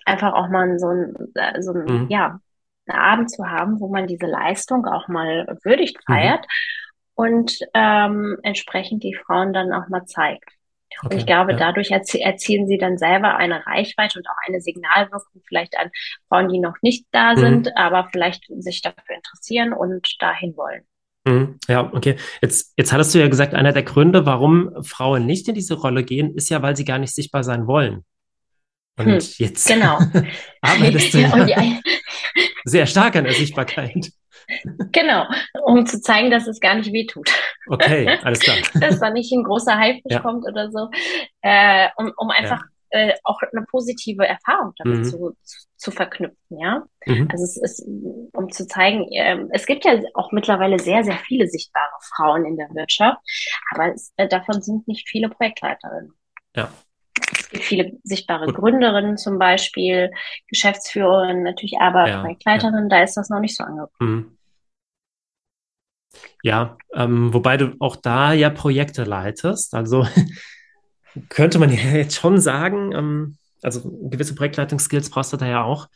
einfach 0.05 0.33
auch 0.33 0.49
mal 0.49 0.79
so 0.79 0.87
ein, 0.87 1.15
äh, 1.35 1.61
so 1.61 1.73
ein 1.73 1.85
mhm. 1.85 2.07
ja, 2.09 2.39
einen 2.87 2.99
Abend 2.99 3.31
zu 3.31 3.47
haben, 3.47 3.79
wo 3.79 3.87
man 3.87 4.07
diese 4.07 4.25
Leistung 4.25 4.85
auch 4.85 5.07
mal 5.07 5.57
würdigt 5.63 5.97
mhm. 6.07 6.13
feiert 6.13 6.45
mhm. 6.45 7.11
und 7.15 7.59
ähm, 7.73 8.37
entsprechend 8.43 9.03
die 9.03 9.15
Frauen 9.15 9.53
dann 9.53 9.73
auch 9.73 9.89
mal 9.89 10.05
zeigt. 10.05 10.56
Okay, 11.03 11.13
und 11.13 11.19
ich 11.19 11.25
glaube, 11.25 11.51
ja. 11.51 11.57
dadurch 11.57 11.91
erzie 11.91 12.21
erzielen 12.21 12.67
sie 12.67 12.77
dann 12.77 12.97
selber 12.97 13.35
eine 13.35 13.65
Reichweite 13.65 14.19
und 14.19 14.27
auch 14.27 14.47
eine 14.47 14.61
Signalwirkung 14.61 15.41
vielleicht 15.47 15.77
an 15.77 15.89
Frauen, 16.27 16.49
die 16.49 16.59
noch 16.59 16.75
nicht 16.81 17.05
da 17.11 17.33
mhm. 17.33 17.39
sind, 17.39 17.77
aber 17.77 18.09
vielleicht 18.11 18.45
sich 18.59 18.81
dafür 18.81 19.15
interessieren 19.15 19.73
und 19.73 20.15
dahin 20.19 20.55
wollen. 20.57 20.83
Mhm. 21.25 21.59
Ja, 21.67 21.93
okay. 21.93 22.15
Jetzt, 22.41 22.73
jetzt 22.77 22.93
hattest 22.93 23.13
du 23.13 23.19
ja 23.19 23.27
gesagt, 23.27 23.53
einer 23.53 23.73
der 23.73 23.83
Gründe, 23.83 24.25
warum 24.25 24.83
Frauen 24.83 25.25
nicht 25.25 25.47
in 25.47 25.55
diese 25.55 25.75
Rolle 25.75 26.03
gehen, 26.03 26.35
ist 26.35 26.49
ja, 26.49 26.61
weil 26.61 26.75
sie 26.75 26.85
gar 26.85 26.99
nicht 26.99 27.13
sichtbar 27.13 27.43
sein 27.43 27.67
wollen. 27.67 28.03
Und 28.97 29.21
hm, 29.21 29.31
jetzt 29.37 29.67
genau. 29.67 29.99
arbeitest 30.61 31.13
du 31.13 31.17
ja, 31.19 31.45
ja 31.45 31.79
sehr 32.63 32.85
stark 32.85 33.15
an 33.15 33.23
der 33.23 33.33
Sichtbarkeit. 33.33 34.11
Genau, 34.91 35.25
um 35.65 35.85
zu 35.85 36.01
zeigen, 36.01 36.31
dass 36.31 36.47
es 36.47 36.59
gar 36.59 36.75
nicht 36.75 36.93
wehtut. 36.93 37.29
Okay, 37.67 38.17
alles 38.23 38.39
klar. 38.39 38.57
dass 38.79 38.99
da 38.99 39.09
nicht 39.09 39.31
ein 39.31 39.43
großer 39.43 39.77
Hype 39.77 40.01
ja. 40.05 40.19
kommt 40.19 40.45
oder 40.47 40.71
so, 40.71 40.89
äh, 41.41 41.89
um, 41.97 42.13
um 42.17 42.29
einfach 42.29 42.61
ja. 42.91 43.09
äh, 43.09 43.13
auch 43.23 43.39
eine 43.41 43.65
positive 43.65 44.25
Erfahrung 44.25 44.73
damit 44.77 44.99
mhm. 44.99 45.03
zu, 45.03 45.35
zu, 45.75 45.91
verknüpfen, 45.91 46.59
ja. 46.59 46.83
Mhm. 47.05 47.27
Also 47.31 47.43
es 47.43 47.57
ist, 47.57 47.87
um 48.33 48.49
zu 48.51 48.67
zeigen, 48.67 49.11
äh, 49.11 49.45
es 49.51 49.65
gibt 49.65 49.83
ja 49.85 49.99
auch 50.13 50.31
mittlerweile 50.31 50.79
sehr, 50.79 51.03
sehr 51.03 51.17
viele 51.17 51.47
sichtbare 51.47 51.91
Frauen 52.15 52.45
in 52.45 52.55
der 52.55 52.69
Wirtschaft, 52.73 53.19
aber 53.73 53.93
es, 53.93 54.13
äh, 54.15 54.27
davon 54.27 54.61
sind 54.61 54.87
nicht 54.87 55.09
viele 55.09 55.29
Projektleiterinnen. 55.29 56.13
Ja. 56.55 56.71
Es 57.31 57.49
gibt 57.49 57.63
viele 57.63 57.93
sichtbare 58.03 58.45
Gut. 58.45 58.55
Gründerinnen 58.55 59.17
zum 59.17 59.39
Beispiel, 59.39 60.11
Geschäftsführerinnen 60.47 61.43
natürlich, 61.43 61.77
aber 61.79 62.07
ja, 62.07 62.21
Projektleiterinnen, 62.21 62.89
ja. 62.89 62.97
da 62.97 63.03
ist 63.03 63.15
das 63.15 63.29
noch 63.29 63.39
nicht 63.39 63.55
so 63.55 63.63
angekommen. 63.63 64.15
Mhm. 64.15 64.36
Ja, 66.43 66.77
ähm, 66.93 67.33
wobei 67.33 67.57
du 67.57 67.75
auch 67.79 67.95
da 67.95 68.33
ja 68.33 68.49
Projekte 68.49 69.03
leitest. 69.03 69.73
Also 69.73 70.07
könnte 71.29 71.59
man 71.59 71.71
ja 71.71 71.79
jetzt 71.91 72.15
schon 72.15 72.39
sagen, 72.39 72.91
ähm, 72.93 73.37
also 73.61 73.81
gewisse 74.09 74.35
Projektleitungsskills 74.35 75.09
brauchst 75.09 75.33
du 75.33 75.37
da 75.37 75.47
ja 75.47 75.63
auch. 75.63 75.87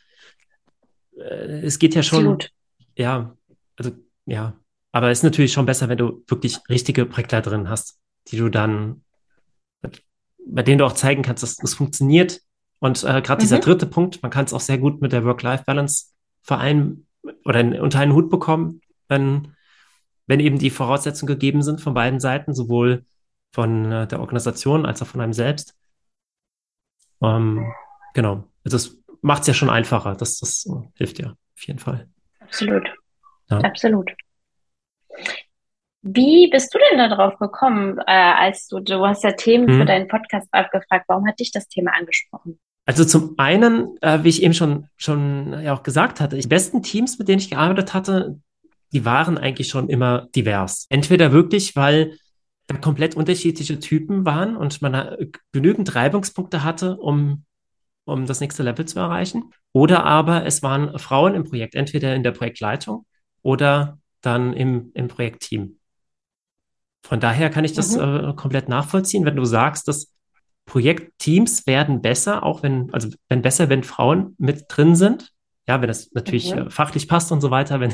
Äh, 1.16 1.60
es 1.64 1.78
geht 1.78 1.94
ja 1.94 2.02
schon. 2.02 2.18
Absolut. 2.20 2.50
Ja, 2.96 3.36
also 3.76 3.92
ja. 4.26 4.54
Aber 4.92 5.10
es 5.10 5.20
ist 5.20 5.24
natürlich 5.24 5.52
schon 5.52 5.66
besser, 5.66 5.88
wenn 5.88 5.98
du 5.98 6.22
wirklich 6.28 6.58
richtige 6.68 7.06
Projektleiterinnen 7.06 7.68
hast, 7.68 7.98
die 8.28 8.36
du 8.36 8.50
dann, 8.50 9.02
bei 10.46 10.62
denen 10.62 10.78
du 10.78 10.84
auch 10.84 10.92
zeigen 10.92 11.22
kannst, 11.22 11.42
dass 11.42 11.56
das 11.56 11.74
funktioniert. 11.74 12.40
Und 12.78 13.02
äh, 13.04 13.22
gerade 13.22 13.36
mhm. 13.36 13.44
dieser 13.44 13.58
dritte 13.60 13.86
Punkt, 13.86 14.22
man 14.22 14.30
kann 14.30 14.44
es 14.44 14.52
auch 14.52 14.60
sehr 14.60 14.76
gut 14.76 15.00
mit 15.00 15.12
der 15.12 15.24
Work-Life-Balance 15.24 16.06
vereinen 16.42 17.06
oder 17.44 17.60
in, 17.60 17.80
unter 17.80 18.00
einen 18.00 18.12
Hut 18.12 18.28
bekommen, 18.28 18.82
wenn 19.08 19.54
wenn 20.26 20.40
eben 20.40 20.58
die 20.58 20.70
Voraussetzungen 20.70 21.28
gegeben 21.28 21.62
sind 21.62 21.80
von 21.80 21.94
beiden 21.94 22.20
Seiten, 22.20 22.54
sowohl 22.54 23.04
von 23.52 23.90
äh, 23.90 24.06
der 24.06 24.20
Organisation 24.20 24.86
als 24.86 25.02
auch 25.02 25.06
von 25.06 25.20
einem 25.20 25.32
selbst. 25.32 25.76
Ähm, 27.22 27.72
genau. 28.14 28.44
Also 28.64 28.76
es 28.76 29.02
macht 29.20 29.42
es 29.42 29.48
ja 29.48 29.54
schon 29.54 29.70
einfacher. 29.70 30.14
Das, 30.14 30.38
das 30.38 30.64
uh, 30.66 30.84
hilft 30.94 31.18
ja 31.18 31.30
auf 31.30 31.66
jeden 31.66 31.78
Fall. 31.78 32.08
Absolut. 32.40 32.88
Ja. 33.50 33.58
Absolut. 33.58 34.12
Wie 36.02 36.48
bist 36.50 36.74
du 36.74 36.78
denn 36.90 36.98
darauf 36.98 37.38
gekommen, 37.38 37.98
äh, 38.06 38.12
als 38.12 38.66
du, 38.66 38.80
du 38.80 39.06
hast 39.06 39.22
ja 39.22 39.32
Themen 39.32 39.68
hm. 39.68 39.78
für 39.78 39.84
deinen 39.84 40.08
Podcast 40.08 40.48
abgefragt, 40.50 41.04
warum 41.06 41.26
hat 41.28 41.38
dich 41.38 41.52
das 41.52 41.68
Thema 41.68 41.92
angesprochen? 41.96 42.58
Also 42.84 43.04
zum 43.04 43.34
einen, 43.38 43.96
äh, 44.00 44.24
wie 44.24 44.28
ich 44.28 44.42
eben 44.42 44.54
schon, 44.54 44.88
schon 44.96 45.52
ja 45.62 45.72
auch 45.72 45.84
gesagt 45.84 46.20
hatte, 46.20 46.36
die 46.36 46.48
besten 46.48 46.82
Teams, 46.82 47.18
mit 47.18 47.28
denen 47.28 47.38
ich 47.38 47.50
gearbeitet 47.50 47.94
hatte, 47.94 48.40
die 48.92 49.04
waren 49.04 49.38
eigentlich 49.38 49.68
schon 49.68 49.88
immer 49.88 50.28
divers. 50.34 50.86
Entweder 50.90 51.32
wirklich, 51.32 51.76
weil 51.76 52.16
da 52.66 52.76
komplett 52.76 53.16
unterschiedliche 53.16 53.80
Typen 53.80 54.24
waren 54.24 54.56
und 54.56 54.82
man 54.82 55.16
genügend 55.52 55.94
Reibungspunkte 55.94 56.62
hatte, 56.62 56.96
um, 56.96 57.44
um 58.04 58.26
das 58.26 58.40
nächste 58.40 58.62
Level 58.62 58.86
zu 58.86 58.98
erreichen. 58.98 59.50
Oder 59.72 60.04
aber 60.04 60.44
es 60.46 60.62
waren 60.62 60.98
Frauen 60.98 61.34
im 61.34 61.44
Projekt, 61.44 61.74
entweder 61.74 62.14
in 62.14 62.22
der 62.22 62.32
Projektleitung 62.32 63.06
oder 63.42 63.98
dann 64.20 64.52
im, 64.52 64.92
im 64.94 65.08
Projektteam. 65.08 65.78
Von 67.04 67.18
daher 67.18 67.50
kann 67.50 67.64
ich 67.64 67.72
das 67.72 67.96
mhm. 67.96 68.02
äh, 68.02 68.34
komplett 68.34 68.68
nachvollziehen, 68.68 69.24
wenn 69.24 69.36
du 69.36 69.44
sagst, 69.44 69.88
dass 69.88 70.12
Projektteams 70.66 71.66
werden 71.66 72.00
besser, 72.00 72.44
auch 72.44 72.62
wenn, 72.62 72.92
also 72.94 73.08
wenn 73.28 73.42
besser, 73.42 73.68
wenn 73.68 73.82
Frauen 73.82 74.36
mit 74.38 74.66
drin 74.68 74.94
sind. 74.94 75.30
Ja, 75.66 75.80
wenn 75.80 75.88
das 75.88 76.12
natürlich 76.12 76.54
mhm. 76.54 76.66
äh, 76.66 76.70
fachlich 76.70 77.08
passt 77.08 77.32
und 77.32 77.40
so 77.40 77.50
weiter, 77.50 77.80
wenn, 77.80 77.92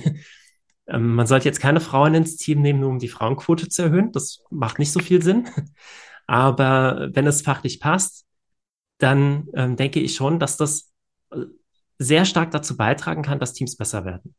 ähm, 0.88 1.14
man 1.14 1.26
sollte 1.26 1.46
jetzt 1.46 1.60
keine 1.60 1.80
Frauen 1.80 2.14
ins 2.14 2.36
Team 2.36 2.62
nehmen, 2.62 2.80
nur 2.80 2.90
um 2.90 2.98
die 2.98 3.08
Frauenquote 3.08 3.68
zu 3.68 3.82
erhöhen. 3.82 4.12
Das 4.12 4.42
macht 4.50 4.78
nicht 4.78 4.92
so 4.92 5.00
viel 5.00 5.22
Sinn. 5.22 5.48
Aber 6.26 7.08
wenn 7.12 7.26
es 7.26 7.42
fachlich 7.42 7.80
passt, 7.80 8.26
dann 8.98 9.48
ähm, 9.54 9.76
denke 9.76 10.00
ich 10.00 10.14
schon, 10.14 10.38
dass 10.38 10.56
das 10.56 10.92
äh, 11.30 11.44
sehr 11.98 12.24
stark 12.24 12.50
dazu 12.50 12.76
beitragen 12.76 13.22
kann, 13.22 13.38
dass 13.38 13.52
Teams 13.52 13.76
besser 13.76 14.04
werden. 14.04 14.34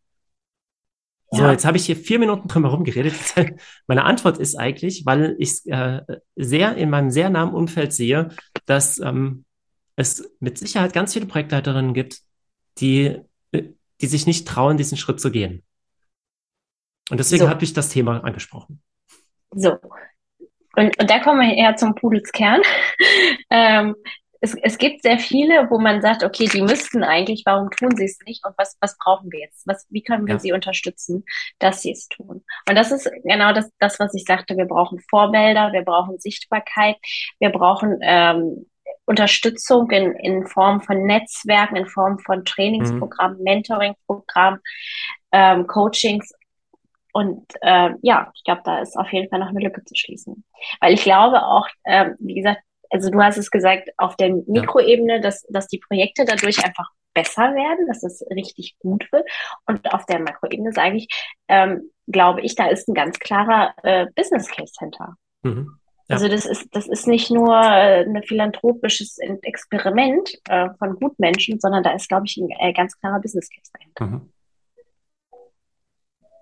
Ja. 1.31 1.39
So, 1.39 1.47
jetzt 1.49 1.65
habe 1.65 1.77
ich 1.77 1.85
hier 1.85 1.95
vier 1.95 2.17
Minuten 2.17 2.47
drum 2.47 2.63
herum 2.63 2.83
geredet. 2.83 3.13
Meine 3.88 4.03
Antwort 4.03 4.39
ist 4.39 4.55
eigentlich, 4.55 5.05
weil 5.05 5.35
ich 5.38 5.65
äh, 5.67 6.01
sehr 6.35 6.75
in 6.75 6.89
meinem 6.89 7.12
sehr 7.12 7.29
nahen 7.29 7.53
Umfeld 7.53 7.93
sehe, 7.93 8.29
dass 8.65 8.99
ähm, 8.99 9.45
es 9.95 10.29
mit 10.39 10.57
Sicherheit 10.57 10.93
ganz 10.93 11.13
viele 11.13 11.27
Projektleiterinnen 11.27 11.93
gibt, 11.93 12.21
die, 12.79 13.19
äh, 13.51 13.63
die 14.01 14.07
sich 14.07 14.25
nicht 14.25 14.47
trauen, 14.47 14.77
diesen 14.77 14.97
Schritt 14.97 15.19
zu 15.19 15.29
gehen. 15.29 15.63
Und 17.10 17.19
deswegen 17.19 17.43
so. 17.43 17.50
habe 17.50 17.63
ich 17.63 17.74
das 17.74 17.89
Thema 17.89 18.24
angesprochen. 18.24 18.82
So. 19.52 19.78
Und, 20.76 20.98
und 21.00 21.10
da 21.10 21.19
kommen 21.19 21.41
wir 21.41 21.56
eher 21.56 21.76
zum 21.76 21.95
Pudelskern. 21.95 22.62
ähm, 23.50 23.95
es, 24.41 24.56
es 24.56 24.78
gibt 24.78 25.02
sehr 25.02 25.19
viele, 25.19 25.69
wo 25.69 25.80
man 25.80 26.02
sagt, 26.02 26.24
okay, 26.24 26.48
die 26.48 26.62
müssten 26.62 27.04
eigentlich, 27.04 27.43
warum 27.45 27.69
tun 27.72 27.95
sie 27.95 28.06
es 28.06 28.19
nicht 28.26 28.45
und 28.45 28.54
was, 28.58 28.78
was 28.80 28.98
brauchen 28.98 29.32
wir 29.32 29.41
jetzt? 29.41 29.67
Was, 29.67 29.86
wie 29.89 30.02
können 30.02 30.26
wir 30.26 30.36
ja. 30.36 30.39
sie 30.39 30.54
unterstützen, 30.54 31.26
dass 31.60 31.82
sie 31.82 31.91
es 31.91 32.08
tun? 32.08 32.43
Und 32.67 32.76
das 32.76 32.91
ist 32.91 33.10
genau 33.24 33.52
das, 33.54 33.69
das, 33.80 34.00
was 34.00 34.13
ich 34.13 34.24
sagte. 34.24 34.56
Wir 34.56 34.65
brauchen 34.65 35.00
Vorbilder, 35.10 35.74
wir 35.74 35.82
brauchen 35.82 36.19
Sichtbarkeit, 36.19 36.95
wir 37.39 37.50
brauchen 37.50 38.00
ähm, 38.02 38.65
Unterstützung 39.06 39.89
in, 39.91 40.13
in 40.13 40.48
Form 40.48 40.82
von 40.82 41.04
Netzwerken, 41.04 41.76
in 41.76 41.88
Form 41.88 42.19
von 42.19 42.45
Trainingsprogrammen, 42.45 43.39
mhm. 43.39 43.43
Mentoringprogrammen, 43.43 44.60
ähm, 45.32 45.67
Coachings 45.67 46.32
und 47.13 47.45
äh, 47.62 47.91
ja, 48.02 48.32
ich 48.36 48.43
glaube, 48.43 48.62
da 48.63 48.80
ist 48.80 48.98
auf 48.98 49.12
jeden 49.12 49.30
Fall 49.30 49.39
noch 49.39 49.50
eine 49.50 49.60
Lücke 49.60 49.84
zu 49.84 49.95
schließen. 49.95 50.43
Weil 50.80 50.93
ich 50.93 51.04
glaube 51.04 51.43
auch, 51.43 51.67
äh, 51.84 52.12
wie 52.19 52.36
gesagt, 52.36 52.62
also 52.89 53.10
du 53.10 53.22
hast 53.22 53.38
es 53.38 53.52
gesagt, 53.52 53.89
auf 53.98 54.15
der 54.15 54.30
Mikroebene, 54.48 55.22
dass, 55.22 55.43
dass 55.50 55.67
die 55.67 55.80
Projekte 55.80 56.26
dadurch 56.26 56.63
einfach 56.65 56.89
besser 57.13 57.54
werden, 57.54 57.88
dass 57.88 58.04
es 58.04 58.24
richtig 58.34 58.78
gut 58.80 59.12
wird. 59.12 59.28
Und 59.65 59.91
auf 59.93 60.06
der 60.06 60.19
Makroebene 60.19 60.72
sage 60.72 60.98
ich, 60.98 61.08
ähm, 61.48 61.91
glaube 62.08 62.41
ich, 62.41 62.56
da 62.56 62.67
ist 62.67 62.88
ein 62.88 62.93
ganz 62.93 63.19
klarer 63.19 63.74
äh, 63.84 64.08
Business 64.15 64.50
Case 64.50 64.74
Center. 64.74 65.15
Mhm. 65.43 65.80
Ja. 66.08 66.15
Also 66.15 66.28
das 66.28 66.45
ist, 66.45 66.67
das 66.72 66.88
ist 66.88 67.08
nicht 67.08 67.30
nur 67.30 67.56
äh, 67.56 68.04
ein 68.04 68.24
philanthropisches 68.24 69.19
Experiment 69.43 70.39
äh, 70.50 70.69
von 70.80 70.95
Gutmenschen, 70.95 71.60
sondern 71.60 71.84
da 71.84 71.91
ist, 71.91 72.10
glaube 72.10 72.26
ich, 72.26 72.38
ein 72.38 72.50
äh, 72.60 72.74
ganz 72.74 73.00
klarer 73.00 73.19
Business 73.19 73.50
Case 73.50 73.72
dahinter. 73.74 74.06
Mhm. 74.06 74.34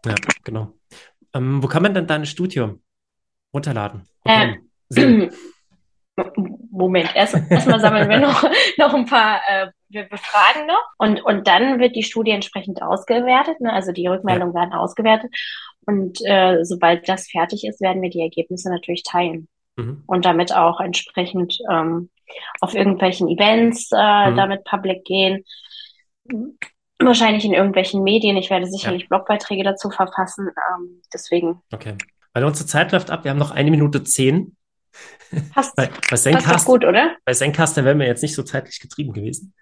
Ja, 0.09 0.15
genau. 0.43 0.73
Ähm, 1.33 1.61
wo 1.61 1.67
kann 1.67 1.83
man 1.83 1.93
denn 1.93 2.07
dein 2.07 2.25
Studium 2.25 2.81
runterladen? 3.53 4.07
Äh, 4.25 4.55
Moment, 6.71 7.15
erstmal 7.15 7.45
erst 7.49 7.65
sammeln 7.65 8.09
wir 8.09 8.19
noch, 8.19 8.43
noch 8.77 8.93
ein 8.93 9.05
paar, 9.05 9.39
äh, 9.47 9.67
wir 9.89 10.03
befragen 10.03 10.65
noch 10.65 10.83
und, 10.97 11.23
und 11.23 11.47
dann 11.47 11.79
wird 11.79 11.95
die 11.95 12.03
Studie 12.03 12.31
entsprechend 12.31 12.81
ausgewertet, 12.81 13.61
ne? 13.61 13.71
also 13.71 13.91
die 13.91 14.07
Rückmeldungen 14.07 14.53
ja. 14.53 14.61
werden 14.61 14.73
ausgewertet 14.73 15.31
und 15.85 16.19
äh, 16.25 16.63
sobald 16.63 17.07
das 17.07 17.27
fertig 17.27 17.65
ist, 17.65 17.81
werden 17.81 18.01
wir 18.01 18.09
die 18.09 18.21
Ergebnisse 18.21 18.69
natürlich 18.69 19.03
teilen. 19.03 19.47
mhm. 19.77 20.03
und 20.07 20.25
damit 20.25 20.53
auch 20.53 20.79
entsprechend 20.79 21.57
ähm, 21.71 22.09
auf 22.59 22.73
irgendwelchen 22.73 23.29
Events 23.29 23.89
äh, 23.91 24.31
mhm. 24.31 24.35
damit 24.35 24.63
public 24.65 25.05
gehen. 25.05 25.45
Wahrscheinlich 26.99 27.45
in 27.45 27.53
irgendwelchen 27.53 28.03
Medien. 28.03 28.37
Ich 28.37 28.49
werde 28.49 28.65
sicherlich 28.65 29.03
ja. 29.03 29.07
Blogbeiträge 29.09 29.63
dazu 29.63 29.89
verfassen. 29.89 30.47
Ähm, 30.47 31.01
deswegen. 31.13 31.61
Okay. 31.71 31.95
Weil 32.33 32.43
unsere 32.43 32.67
Zeit 32.67 32.91
läuft 32.91 33.11
ab. 33.11 33.23
Wir 33.23 33.31
haben 33.31 33.37
noch 33.37 33.51
eine 33.51 33.71
Minute 33.71 34.03
zehn. 34.03 34.55
Passt. 35.53 35.75
bei, 35.75 35.89
bei 36.09 36.17
Zencast, 36.17 36.45
Passt 36.45 36.65
gut, 36.65 36.85
oder? 36.85 37.15
Bei 37.25 37.33
Zencast, 37.33 37.75
wären 37.77 37.99
wir 37.99 38.07
jetzt 38.07 38.23
nicht 38.23 38.35
so 38.35 38.43
zeitlich 38.43 38.79
getrieben 38.79 39.13
gewesen. 39.13 39.53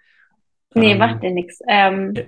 Nee, 0.74 0.92
ähm, 0.92 0.98
macht 0.98 1.22
dir 1.22 1.30
nichts. 1.30 1.58
Ähm, 1.68 2.14
ja. 2.16 2.24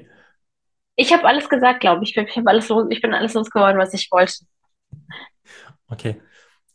Ich 0.97 1.13
habe 1.13 1.25
alles 1.25 1.49
gesagt, 1.49 1.81
glaube 1.81 2.03
ich. 2.03 2.17
Ich, 2.17 2.47
alles 2.47 2.69
los, 2.69 2.87
ich 2.91 3.01
bin 3.01 3.15
alles 3.15 3.35
losgeworden, 3.35 3.79
was 3.79 3.95
ich 3.95 4.09
wollte. 4.11 4.45
Okay. 5.89 6.17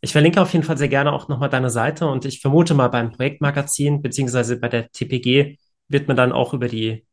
Ich 0.01 0.11
verlinke 0.11 0.41
auf 0.41 0.51
jeden 0.51 0.65
Fall 0.65 0.77
sehr 0.77 0.89
gerne 0.89 1.13
auch 1.13 1.27
nochmal 1.27 1.49
deine 1.49 1.69
Seite 1.69 2.07
und 2.07 2.25
ich 2.25 2.41
vermute 2.41 2.73
mal 2.73 2.89
beim 2.89 3.11
Projektmagazin 3.11 4.01
beziehungsweise 4.01 4.59
bei 4.59 4.67
der 4.67 4.89
TPG 4.91 5.57
wird 5.87 6.07
man 6.07 6.17
dann 6.17 6.31
auch 6.31 6.53
über 6.53 6.67
die 6.67 7.05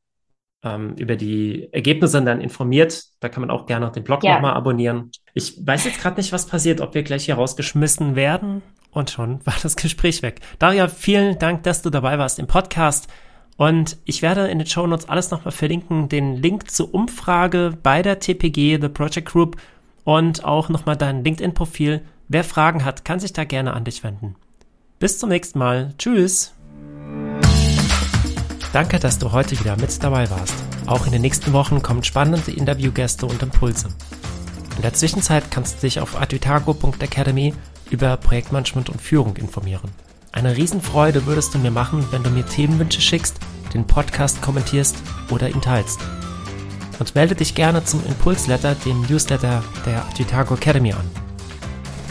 ähm, 0.62 0.94
über 0.96 1.16
die 1.16 1.68
Ergebnisse 1.72 2.22
dann 2.22 2.40
informiert. 2.40 3.04
Da 3.20 3.28
kann 3.28 3.40
man 3.40 3.50
auch 3.50 3.66
gerne 3.66 3.90
den 3.90 4.04
Blog 4.04 4.22
ja. 4.24 4.34
nochmal 4.34 4.54
abonnieren. 4.54 5.10
Ich 5.34 5.54
weiß 5.64 5.84
jetzt 5.84 6.00
gerade 6.00 6.16
nicht, 6.20 6.32
was 6.32 6.46
passiert, 6.46 6.80
ob 6.80 6.94
wir 6.94 7.02
gleich 7.02 7.24
hier 7.24 7.36
rausgeschmissen 7.36 8.16
werden. 8.16 8.62
Und 8.90 9.10
schon 9.10 9.40
war 9.46 9.54
das 9.62 9.76
Gespräch 9.76 10.22
weg. 10.22 10.40
Daria, 10.58 10.88
vielen 10.88 11.38
Dank, 11.38 11.62
dass 11.62 11.82
du 11.82 11.90
dabei 11.90 12.18
warst 12.18 12.38
im 12.38 12.46
Podcast. 12.46 13.08
Und 13.56 13.98
ich 14.04 14.22
werde 14.22 14.48
in 14.48 14.58
den 14.58 14.66
Show 14.66 14.86
Notes 14.86 15.08
alles 15.08 15.30
nochmal 15.30 15.52
verlinken, 15.52 16.08
den 16.08 16.36
Link 16.36 16.70
zur 16.70 16.94
Umfrage 16.94 17.76
bei 17.82 18.00
der 18.00 18.18
TPG, 18.18 18.78
The 18.80 18.88
Project 18.88 19.28
Group 19.28 19.56
und 20.04 20.44
auch 20.44 20.70
nochmal 20.70 20.96
dein 20.96 21.24
LinkedIn-Profil. 21.24 22.00
Wer 22.28 22.44
Fragen 22.44 22.84
hat, 22.84 23.04
kann 23.04 23.20
sich 23.20 23.34
da 23.34 23.44
gerne 23.44 23.74
an 23.74 23.84
dich 23.84 24.02
wenden. 24.02 24.36
Bis 24.98 25.18
zum 25.18 25.28
nächsten 25.28 25.58
Mal. 25.58 25.92
Tschüss. 25.98 26.54
Danke, 28.72 29.00
dass 29.00 29.18
du 29.18 29.32
heute 29.32 29.58
wieder 29.58 29.76
mit 29.76 30.02
dabei 30.02 30.30
warst. 30.30 30.54
Auch 30.86 31.04
in 31.04 31.12
den 31.12 31.22
nächsten 31.22 31.52
Wochen 31.52 31.82
kommen 31.82 32.04
spannende 32.04 32.52
Interviewgäste 32.52 33.26
und 33.26 33.42
Impulse. 33.42 33.88
In 34.76 34.82
der 34.82 34.94
Zwischenzeit 34.94 35.50
kannst 35.50 35.78
du 35.78 35.80
dich 35.80 35.98
auf 35.98 36.20
advitago.academy 36.20 37.52
über 37.90 38.16
Projektmanagement 38.16 38.88
und 38.88 39.00
Führung 39.00 39.36
informieren. 39.36 39.90
Eine 40.30 40.56
Riesenfreude 40.56 41.26
würdest 41.26 41.52
du 41.52 41.58
mir 41.58 41.72
machen, 41.72 42.06
wenn 42.12 42.22
du 42.22 42.30
mir 42.30 42.46
Themenwünsche 42.46 43.00
schickst, 43.00 43.40
den 43.74 43.88
Podcast 43.88 44.40
kommentierst 44.40 44.96
oder 45.30 45.48
ihn 45.48 45.60
teilst. 45.60 45.98
Und 47.00 47.14
melde 47.16 47.34
dich 47.34 47.56
gerne 47.56 47.82
zum 47.84 48.06
Impulsletter, 48.06 48.76
dem 48.76 49.00
Newsletter 49.02 49.64
der 49.84 50.02
Advitago 50.04 50.54
Academy 50.54 50.92
an. 50.92 51.10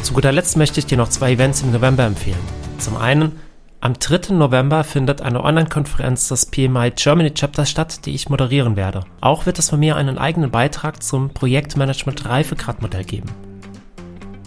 Zu 0.04 0.13
guter 0.13 0.34
Letzt 0.34 0.58
möchte 0.58 0.80
ich 0.82 0.86
dir 0.86 0.98
noch 0.98 1.10
zwei 1.10 1.32
Events 1.32 1.62
im 1.62 1.72
November 1.72 2.04
empfehlen. 2.04 2.39
Zum 2.80 2.98
einen, 2.98 3.39
am 3.82 3.94
3. 3.94 4.34
November 4.34 4.84
findet 4.84 5.22
eine 5.22 5.44
Online-Konferenz 5.44 6.28
des 6.28 6.46
PMI 6.46 6.92
Germany 6.96 7.34
Chapter 7.34 7.65
statt, 7.65 8.06
die 8.06 8.15
ich 8.15 8.30
moderieren 8.30 8.76
werde. 8.76 9.06
Auch 9.22 9.46
wird 9.46 9.60
es 9.60 9.70
von 9.70 9.80
mir 9.80 9.96
einen 9.96 10.18
eigenen 10.18 10.52
Beitrag 10.52 11.02
zum 11.02 11.30
Projektmanagement 11.30 12.26
Reifegradmodell 12.26 13.04
geben 13.04 13.30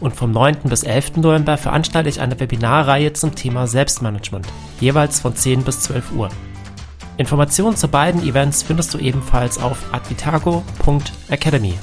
und 0.03 0.15
vom 0.15 0.33
9. 0.33 0.57
bis 0.65 0.83
11. 0.83 1.19
November 1.19 1.57
veranstalte 1.57 2.09
ich 2.09 2.21
eine 2.21 2.39
Webinarreihe 2.39 3.13
zum 3.13 3.35
Thema 3.35 3.67
Selbstmanagement, 3.67 4.47
jeweils 4.81 5.21
von 5.21 5.35
10 5.35 5.63
bis 5.63 5.81
12 5.81 6.13
Uhr. 6.13 6.29
Informationen 7.17 7.77
zu 7.77 7.89
beiden 7.89 8.23
Events 8.23 8.63
findest 8.63 8.95
du 8.95 8.99
ebenfalls 8.99 9.59
auf 9.59 9.79
advitago.academy. 9.93 11.75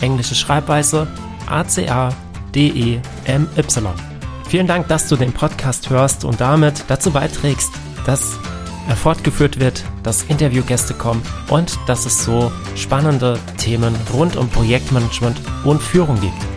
Englische 0.00 0.34
Schreibweise 0.34 1.06
A-C-A-D-E-M-Y. 1.46 2.12
Vielen 4.52 4.66
Dank, 4.66 4.86
dass 4.88 5.08
du 5.08 5.16
den 5.16 5.32
Podcast 5.32 5.88
hörst 5.88 6.26
und 6.26 6.42
damit 6.42 6.84
dazu 6.88 7.10
beiträgst, 7.10 7.72
dass 8.04 8.38
er 8.86 8.96
fortgeführt 8.96 9.58
wird, 9.58 9.82
dass 10.02 10.24
Interviewgäste 10.24 10.92
kommen 10.92 11.22
und 11.48 11.78
dass 11.86 12.04
es 12.04 12.22
so 12.22 12.52
spannende 12.76 13.38
Themen 13.56 13.96
rund 14.12 14.36
um 14.36 14.50
Projektmanagement 14.50 15.40
und 15.64 15.80
Führung 15.80 16.20
gibt. 16.20 16.51